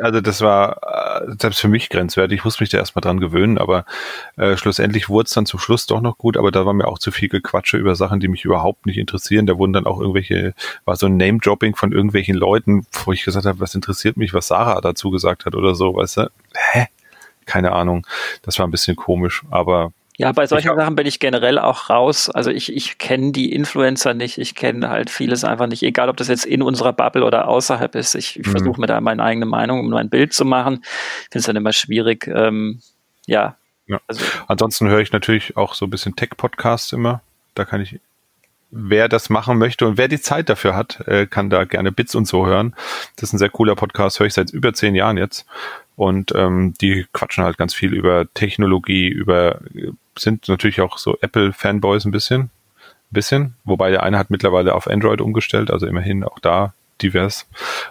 [0.00, 2.38] also das war äh, selbst für mich grenzwertig.
[2.38, 3.86] Ich musste mich da erstmal dran gewöhnen, aber
[4.36, 6.98] äh, schlussendlich wurde es dann zum Schluss doch noch gut, aber da war mir auch
[6.98, 9.46] zu viel Gequatsche über Sachen, die mich überhaupt nicht interessieren.
[9.46, 10.54] Da wurden dann auch irgendwelche,
[10.84, 14.48] war so ein Name-Dropping von irgendwelchen Leuten, wo ich gesagt habe, was interessiert mich, was
[14.48, 16.30] Sarah dazu gesagt hat oder so, weißt du?
[16.54, 16.86] Hä?
[17.46, 18.06] Keine Ahnung.
[18.42, 21.90] Das war ein bisschen komisch, aber ja, bei solchen ich, Sachen bin ich generell auch
[21.90, 22.30] raus.
[22.30, 26.16] Also ich, ich kenne die Influencer nicht, ich kenne halt vieles einfach nicht, egal ob
[26.16, 28.14] das jetzt in unserer Bubble oder außerhalb ist.
[28.14, 28.52] Ich, ich mhm.
[28.52, 30.80] versuche mir da meine eigene Meinung, um nur ein Bild zu machen.
[30.84, 32.28] Ich finde es dann immer schwierig.
[32.28, 32.80] Ähm,
[33.26, 33.56] ja.
[33.88, 34.00] ja.
[34.06, 37.20] Also, Ansonsten höre ich natürlich auch so ein bisschen Tech-Podcasts immer.
[37.56, 37.98] Da kann ich
[38.74, 42.14] wer das machen möchte und wer die Zeit dafür hat, äh, kann da gerne Bits
[42.14, 42.74] und so hören.
[43.16, 45.46] Das ist ein sehr cooler Podcast, höre ich seit über zehn Jahren jetzt.
[45.96, 49.60] Und ähm, die quatschen halt ganz viel über Technologie, über
[50.18, 52.42] sind natürlich auch so Apple-Fanboys ein bisschen.
[52.42, 52.50] Ein
[53.10, 53.54] bisschen.
[53.64, 57.46] Wobei der eine hat mittlerweile auf Android umgestellt, also immerhin auch da divers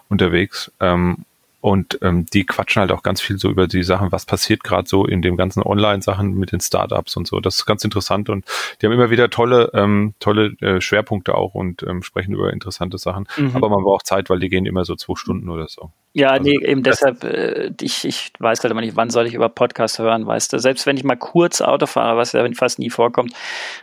[0.10, 0.72] unterwegs.
[0.82, 1.26] Ähm,
[1.64, 4.86] und ähm, die quatschen halt auch ganz viel so über die Sachen, was passiert gerade
[4.86, 7.40] so in dem ganzen Online-Sachen mit den Startups und so.
[7.40, 8.46] Das ist ganz interessant und
[8.82, 12.98] die haben immer wieder tolle, ähm, tolle äh, Schwerpunkte auch und ähm, sprechen über interessante
[12.98, 13.30] Sachen.
[13.38, 13.52] Mhm.
[13.54, 15.90] Aber man braucht Zeit, weil die gehen immer so zwei Stunden oder so.
[16.16, 19.34] Ja, also, nee, eben deshalb, äh, ich, ich weiß halt immer nicht, wann soll ich
[19.34, 20.60] über Podcast hören, weißt du.
[20.60, 23.34] Selbst wenn ich mal kurz Auto fahre, was ja fast nie vorkommt,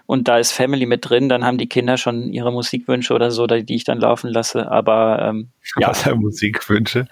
[0.07, 3.49] und da ist Family mit drin, dann haben die Kinder schon ihre Musikwünsche oder so,
[3.49, 4.71] die ich dann laufen lasse.
[4.71, 5.89] Aber ähm, ja.
[5.89, 7.09] Was für Musikwünsche?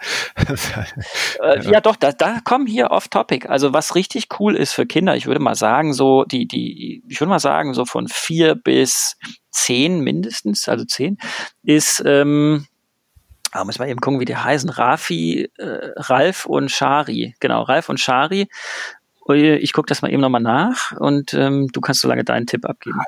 [1.42, 3.48] äh, ja, doch, da, da kommen hier off-topic.
[3.48, 7.20] Also was richtig cool ist für Kinder, ich würde mal sagen, so die, die, ich
[7.20, 9.16] würde mal sagen, so von vier bis
[9.50, 11.18] zehn mindestens, also zehn,
[11.64, 12.67] ist ähm,
[13.52, 14.70] Ah, muss man eben gucken, wie die heißen.
[14.70, 17.34] Rafi, äh, Ralf und Shari.
[17.40, 18.48] Genau, Ralf und Shari.
[19.30, 22.64] Ich gucke das mal eben nochmal nach und ähm, du kannst so lange deinen Tipp
[22.64, 22.98] abgeben.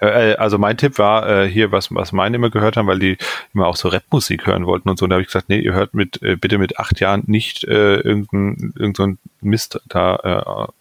[0.00, 3.18] Äh, also mein Tipp war äh, hier, was, was meine immer gehört haben, weil die
[3.52, 5.04] immer auch so Rapmusik hören wollten und so.
[5.04, 7.62] Und da habe ich gesagt, nee, ihr hört mit äh, bitte mit acht Jahren nicht
[7.64, 10.72] äh, irgendein, irgendein Mist da, äh,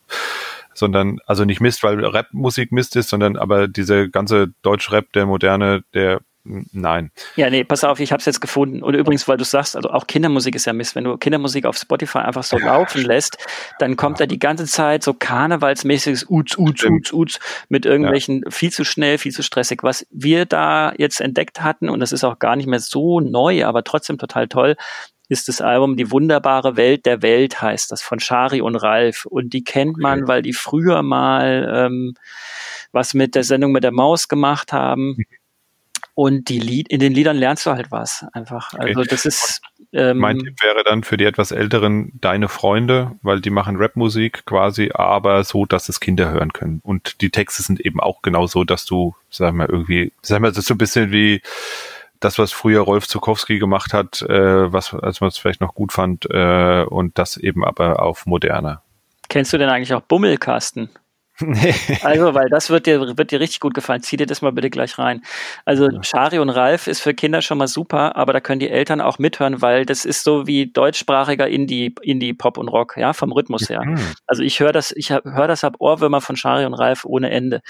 [0.74, 5.84] sondern, also nicht Mist, weil Rapmusik Mist ist, sondern aber diese ganze Deutsch-Rap, der moderne,
[5.94, 7.12] der Nein.
[7.36, 8.84] Ja, nee, pass auf, ich habe es jetzt gefunden.
[8.84, 10.96] Und übrigens, weil du sagst, also auch Kindermusik ist ja Mist.
[10.96, 13.38] Wenn du Kindermusik auf Spotify einfach so laufen lässt,
[13.80, 14.26] dann kommt ja.
[14.26, 18.52] da die ganze Zeit so karnevalsmäßiges Uts, Uts, Uts, Uts mit irgendwelchen ja.
[18.52, 19.82] viel zu schnell, viel zu stressig.
[19.82, 23.66] Was wir da jetzt entdeckt hatten, und das ist auch gar nicht mehr so neu,
[23.66, 24.76] aber trotzdem total toll,
[25.28, 29.26] ist das Album Die wunderbare Welt der Welt heißt das von Shari und Ralf.
[29.26, 30.28] Und die kennt man, okay.
[30.28, 32.14] weil die früher mal ähm,
[32.92, 35.18] was mit der Sendung mit der Maus gemacht haben.
[36.16, 38.74] Und die Lied, in den Liedern lernst du halt was einfach.
[38.74, 39.10] Also okay.
[39.10, 39.62] das ist.
[39.92, 44.46] Ähm, mein Tipp wäre dann für die etwas älteren deine Freunde, weil die machen Rapmusik
[44.46, 46.80] quasi, aber so, dass es Kinder hören können.
[46.84, 50.48] Und die Texte sind eben auch genau so, dass du, sag mal, irgendwie, sag mal,
[50.48, 51.42] das ist so ein bisschen wie
[52.22, 55.92] das, was früher Rolf Zukowski gemacht hat, äh, was, als man es vielleicht noch gut
[55.92, 58.82] fand, äh, und das eben aber auf moderner.
[59.28, 60.90] Kennst du denn eigentlich auch Bummelkasten?
[61.42, 61.74] Nee.
[62.02, 64.02] Also, weil das wird dir, wird dir richtig gut gefallen.
[64.02, 65.22] Zieh dir das mal bitte gleich rein.
[65.66, 69.02] Also, Shari und Ralf ist für Kinder schon mal super, aber da können die Eltern
[69.02, 73.32] auch mithören, weil das ist so wie deutschsprachiger Indie, Indie Pop und Rock, ja, vom
[73.34, 73.84] Rhythmus her.
[73.84, 74.00] Mhm.
[74.28, 77.62] Also, ich höre das, ich höre das ab Ohrwürmer von Shari und Ralf ohne Ende.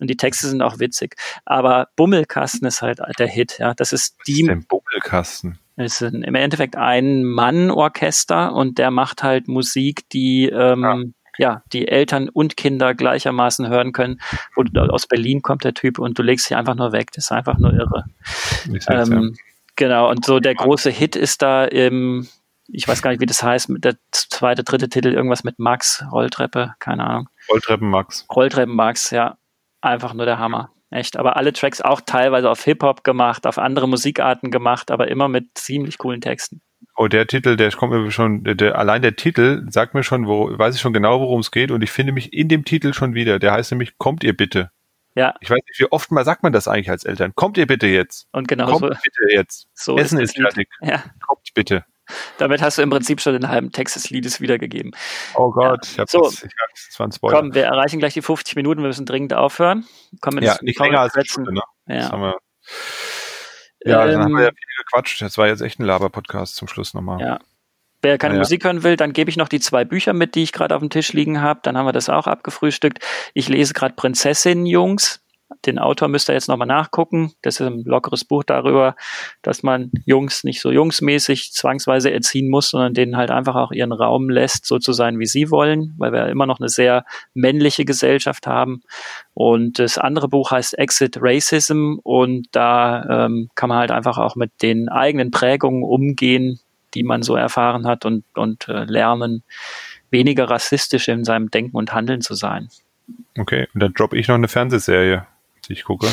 [0.00, 1.16] Und die Texte sind auch witzig.
[1.46, 3.72] Aber Bummelkasten ist halt der Hit, ja.
[3.74, 4.32] Das ist die.
[4.32, 5.58] Was ist denn Bummelkasten?
[5.76, 10.96] ist im Endeffekt ein Mann-Orchester und der macht halt Musik, die ähm, ja
[11.38, 14.20] ja, die Eltern und Kinder gleichermaßen hören können.
[14.56, 17.10] Und aus Berlin kommt der Typ und du legst dich einfach nur weg.
[17.12, 18.04] Das ist einfach nur irre.
[18.88, 19.36] Ähm,
[19.76, 22.28] genau, und so der große Hit ist da im,
[22.68, 26.74] ich weiß gar nicht, wie das heißt, der zweite, dritte Titel, irgendwas mit Max, Rolltreppe,
[26.78, 27.28] keine Ahnung.
[27.50, 28.26] Rolltreppen Max.
[28.34, 29.36] Rolltreppen Max, ja.
[29.80, 30.70] Einfach nur der Hammer.
[30.90, 31.16] Echt.
[31.16, 35.46] Aber alle Tracks auch teilweise auf Hip-Hop gemacht, auf andere Musikarten gemacht, aber immer mit
[35.54, 36.62] ziemlich coolen Texten.
[36.96, 40.56] Oh, der Titel, der kommt mir schon, der, allein der Titel sagt mir schon, wo,
[40.56, 43.14] weiß ich schon genau, worum es geht und ich finde mich in dem Titel schon
[43.14, 43.38] wieder.
[43.38, 44.70] Der heißt nämlich, kommt ihr bitte.
[45.14, 45.34] Ja.
[45.40, 47.34] Ich weiß nicht, wie oft mal sagt man das eigentlich als Eltern.
[47.34, 48.26] Kommt ihr bitte jetzt.
[48.32, 48.88] Und genau Kommt so.
[48.88, 49.68] bitte jetzt.
[49.72, 50.68] So Essen ist, ist fertig.
[50.80, 51.04] Ja.
[51.26, 51.84] Kommt bitte.
[52.38, 54.92] Damit hast du im Prinzip schon den halben Text des Liedes wiedergegeben.
[55.34, 55.92] Oh Gott, ja.
[55.92, 56.52] ich habe so, das, ich
[56.98, 59.86] hab, das Komm, wir erreichen gleich die 50 Minuten, wir müssen dringend aufhören.
[60.20, 61.62] Kommen ja, nicht länger als eine Stunde, ne?
[61.86, 61.94] Ja.
[61.96, 62.38] Das haben wir
[63.84, 65.22] ja, ähm, dann haben wir ja viel gequatscht.
[65.22, 67.20] Das war jetzt echt ein Laber-Podcast zum Schluss nochmal.
[67.20, 67.38] Ja.
[68.02, 68.40] Wer keine ja.
[68.40, 70.80] Musik hören will, dann gebe ich noch die zwei Bücher mit, die ich gerade auf
[70.80, 71.60] dem Tisch liegen habe.
[71.62, 72.98] Dann haben wir das auch abgefrühstückt.
[73.32, 75.23] Ich lese gerade Prinzessin Jungs
[75.66, 77.32] den Autor müsst ihr jetzt nochmal nachgucken.
[77.42, 78.96] Das ist ein lockeres Buch darüber,
[79.42, 83.92] dass man Jungs nicht so jungsmäßig zwangsweise erziehen muss, sondern denen halt einfach auch ihren
[83.92, 87.84] Raum lässt, so zu sein, wie sie wollen, weil wir immer noch eine sehr männliche
[87.84, 88.82] Gesellschaft haben.
[89.32, 94.36] Und das andere Buch heißt Exit Racism und da ähm, kann man halt einfach auch
[94.36, 96.60] mit den eigenen Prägungen umgehen,
[96.94, 99.42] die man so erfahren hat und, und äh, lernen,
[100.10, 102.68] weniger rassistisch in seinem Denken und Handeln zu sein.
[103.36, 105.26] Okay, und dann droppe ich noch eine Fernsehserie,
[105.66, 106.06] die ich gucke.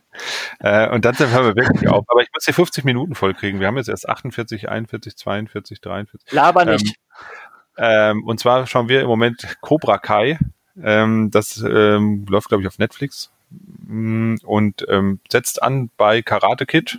[0.60, 2.04] äh, und dann hören wir wirklich auf.
[2.08, 3.60] Aber ich muss hier 50 Minuten voll kriegen.
[3.60, 6.32] Wir haben jetzt erst 48, 41, 42, 43.
[6.32, 6.86] Laber nicht.
[6.86, 10.38] Ähm, ähm, und zwar schauen wir im Moment Cobra Kai.
[10.82, 16.66] Ähm, das ähm, läuft, glaube ich, auf Netflix mm, und ähm, setzt an bei Karate
[16.66, 16.98] Kid.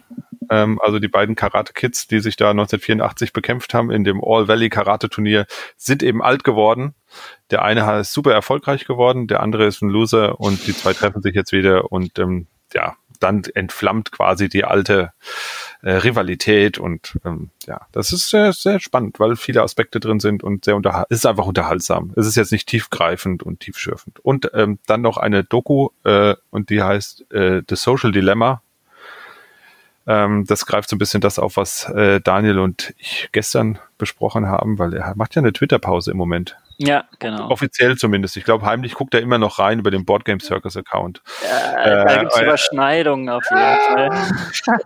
[0.50, 4.48] Ähm, also die beiden Karate Kids, die sich da 1984 bekämpft haben in dem All
[4.48, 5.46] Valley Karate Turnier,
[5.76, 6.96] sind eben alt geworden.
[7.52, 11.22] Der eine ist super erfolgreich geworden, der andere ist ein Loser und die zwei treffen
[11.22, 15.12] sich jetzt wieder und ähm, ja, dann entflammt quasi die alte
[15.82, 20.44] äh, Rivalität und ähm, ja, das ist sehr, sehr spannend, weil viele Aspekte drin sind
[20.44, 22.14] und sehr unter es ist einfach unterhaltsam.
[22.16, 24.20] Es ist jetzt nicht tiefgreifend und tiefschürfend.
[24.20, 28.62] Und ähm, dann noch eine Doku äh, und die heißt äh, The Social Dilemma.
[30.08, 34.48] Ähm, das greift so ein bisschen das auf, was äh, Daniel und ich gestern besprochen
[34.48, 36.58] haben, weil er macht ja eine Twitter-Pause im Moment.
[36.80, 37.50] Ja, genau.
[37.50, 38.38] Offiziell zumindest.
[38.38, 41.24] Ich glaube, heimlich guckt er immer noch rein über den Boardgame Circus Account.
[41.44, 44.10] Ja, da gibt es äh, Überschneidungen auf jeden Fall.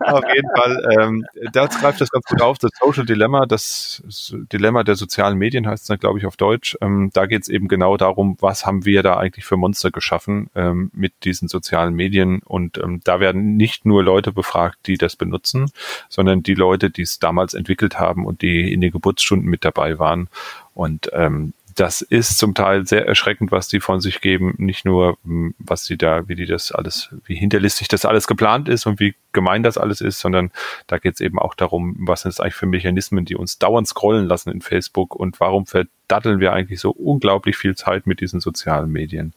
[0.00, 0.98] auf jeden Fall.
[0.98, 2.56] Ähm, das greift das ganz gut auf.
[2.56, 4.02] Das Social Dilemma, das
[4.50, 6.78] Dilemma der sozialen Medien heißt es dann, glaube ich, auf Deutsch.
[6.80, 10.48] Ähm, da geht es eben genau darum, was haben wir da eigentlich für Monster geschaffen
[10.54, 12.40] ähm, mit diesen sozialen Medien.
[12.42, 15.70] Und ähm, da werden nicht nur Leute befragt, die das benutzen,
[16.08, 19.98] sondern die Leute, die es damals entwickelt haben und die in den Geburtsstunden mit dabei
[19.98, 20.28] waren.
[20.74, 24.54] Und ähm, das ist zum Teil sehr erschreckend, was die von sich geben.
[24.58, 28.68] Nicht nur, hm, was sie da, wie die das alles, wie hinterlistig das alles geplant
[28.68, 30.50] ist und wie gemein das alles ist, sondern
[30.86, 33.88] da geht es eben auch darum, was sind es eigentlich für Mechanismen, die uns dauernd
[33.88, 38.40] scrollen lassen in Facebook und warum verdatteln wir eigentlich so unglaublich viel Zeit mit diesen
[38.40, 39.32] sozialen Medien.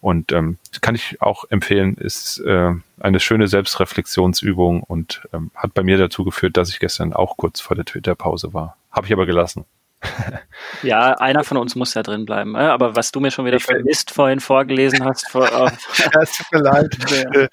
[0.00, 5.82] Und ähm, kann ich auch empfehlen, ist äh, eine schöne Selbstreflexionsübung und ähm, hat bei
[5.82, 8.76] mir dazu geführt, dass ich gestern auch kurz vor der Twitter-Pause war.
[8.90, 9.64] Habe ich aber gelassen
[10.82, 12.54] ja, einer von uns muss ja drin bleiben.
[12.54, 15.28] Äh, aber was du mir schon wieder für Mist vorhin vorgelesen hast.
[15.30, 15.70] Vor, ja,
[16.22, 16.96] es tut mir leid.
[17.34, 17.48] Äh,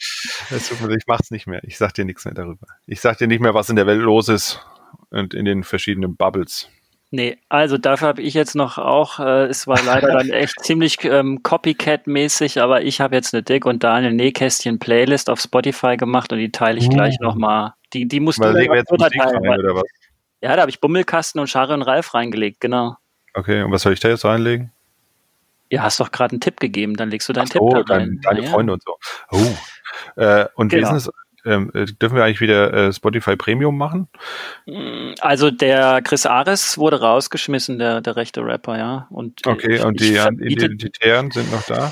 [0.51, 0.97] es tut mir leid.
[0.99, 1.61] Ich mach's nicht mehr.
[1.63, 2.67] Ich sag dir nichts mehr darüber.
[2.85, 4.65] Ich sag dir nicht mehr, was in der Welt los ist
[5.09, 6.69] und in den verschiedenen Bubbles.
[7.11, 11.03] Nee, also dafür habe ich jetzt noch auch, äh, es war leider dann echt ziemlich
[11.03, 16.33] ähm, Copycat-mäßig, aber ich habe jetzt eine Dick und Daniel Nähkästchen Playlist auf Spotify gemacht
[16.33, 16.89] und die teile ich uh.
[16.89, 17.73] gleich nochmal.
[17.93, 19.83] Die, die musst Mal du jetzt Musik rein, oder was?
[20.45, 22.97] Ja, da habe ich Bummelkasten und Schare und Ralf reingelegt, genau.
[23.33, 24.71] Okay, und was soll ich da jetzt reinlegen?
[25.71, 27.95] Ja, hast doch gerade einen Tipp gegeben, dann legst du deinen Ach Tipp so, da
[27.95, 28.19] rein.
[28.21, 28.95] Deine ja, Freunde und so.
[29.31, 30.21] Oh.
[30.21, 30.95] Äh, und genau.
[30.95, 31.09] es?
[31.45, 34.07] Ähm, äh, dürfen wir eigentlich wieder äh, Spotify Premium machen?
[34.67, 39.07] Mm, also der Chris Ares wurde rausgeschmissen, der, der rechte Rapper, ja.
[39.09, 41.91] Und okay, ich, und die Identitären sind noch da?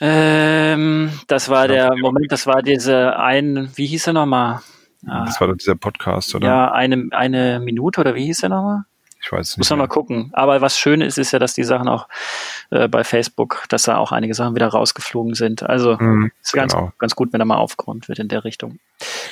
[0.00, 4.60] Ähm, das war der Moment, das war diese ein, wie hieß er nochmal?
[5.06, 5.24] Ah.
[5.24, 6.46] Das war doch dieser Podcast, oder?
[6.46, 8.84] Ja, eine, eine Minute oder wie hieß der nochmal?
[9.22, 9.58] Ich weiß nicht.
[9.58, 10.30] Muss man mal gucken.
[10.34, 12.08] Aber was schön ist, ist ja, dass die Sachen auch
[12.70, 15.62] äh, bei Facebook, dass da auch einige Sachen wieder rausgeflogen sind.
[15.62, 16.92] Also mm, ist ganz, genau.
[16.98, 18.78] ganz gut, wenn da mal aufgeräumt wird in der Richtung.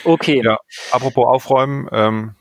[0.04, 0.42] Okay.
[0.44, 0.58] Ja,
[0.90, 2.34] apropos aufräumen, ähm,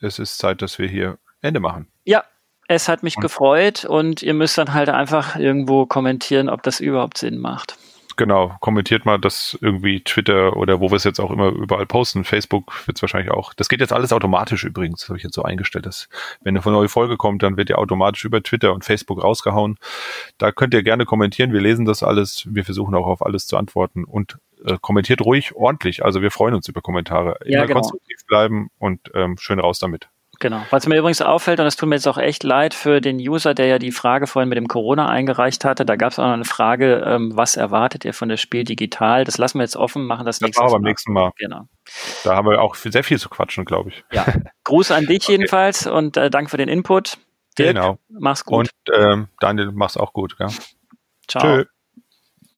[0.00, 1.86] es ist Zeit, dass wir hier Ende machen.
[2.04, 2.24] Ja,
[2.66, 3.22] es hat mich und?
[3.22, 7.76] gefreut und ihr müsst dann halt einfach irgendwo kommentieren, ob das überhaupt Sinn macht
[8.16, 12.24] genau, kommentiert mal das irgendwie Twitter oder wo wir es jetzt auch immer überall posten.
[12.24, 13.54] Facebook wird es wahrscheinlich auch.
[13.54, 16.08] Das geht jetzt alles automatisch übrigens, habe ich jetzt so eingestellt, dass
[16.42, 19.78] wenn eine neue Folge kommt, dann wird ja automatisch über Twitter und Facebook rausgehauen.
[20.38, 23.56] Da könnt ihr gerne kommentieren, wir lesen das alles, wir versuchen auch auf alles zu
[23.56, 26.04] antworten und äh, kommentiert ruhig ordentlich.
[26.04, 27.38] Also wir freuen uns über Kommentare.
[27.44, 27.80] Ja, immer genau.
[27.80, 30.08] konstruktiv bleiben und ähm, schön raus damit.
[30.42, 30.66] Genau.
[30.70, 33.54] Was mir übrigens auffällt, und das tut mir jetzt auch echt leid für den User,
[33.54, 36.32] der ja die Frage vorhin mit dem Corona eingereicht hatte, da gab es auch noch
[36.32, 39.22] eine Frage, ähm, was erwartet ihr von der Spiel digital?
[39.22, 40.72] Das lassen wir jetzt offen, machen das, das nächstes Mal.
[40.72, 41.30] beim nächsten Mal.
[41.38, 41.68] Genau.
[42.24, 44.04] Da haben wir auch sehr viel zu quatschen, glaube ich.
[44.10, 44.26] Ja.
[44.64, 45.32] Gruß an dich okay.
[45.32, 47.18] jedenfalls und äh, danke für den Input.
[47.56, 47.98] Dirk, genau.
[48.08, 48.70] Mach's gut.
[48.88, 50.36] Und ähm, Daniel, mach's auch gut.
[50.38, 50.48] Gell?
[51.28, 51.42] Ciao.
[51.42, 51.64] Tschö.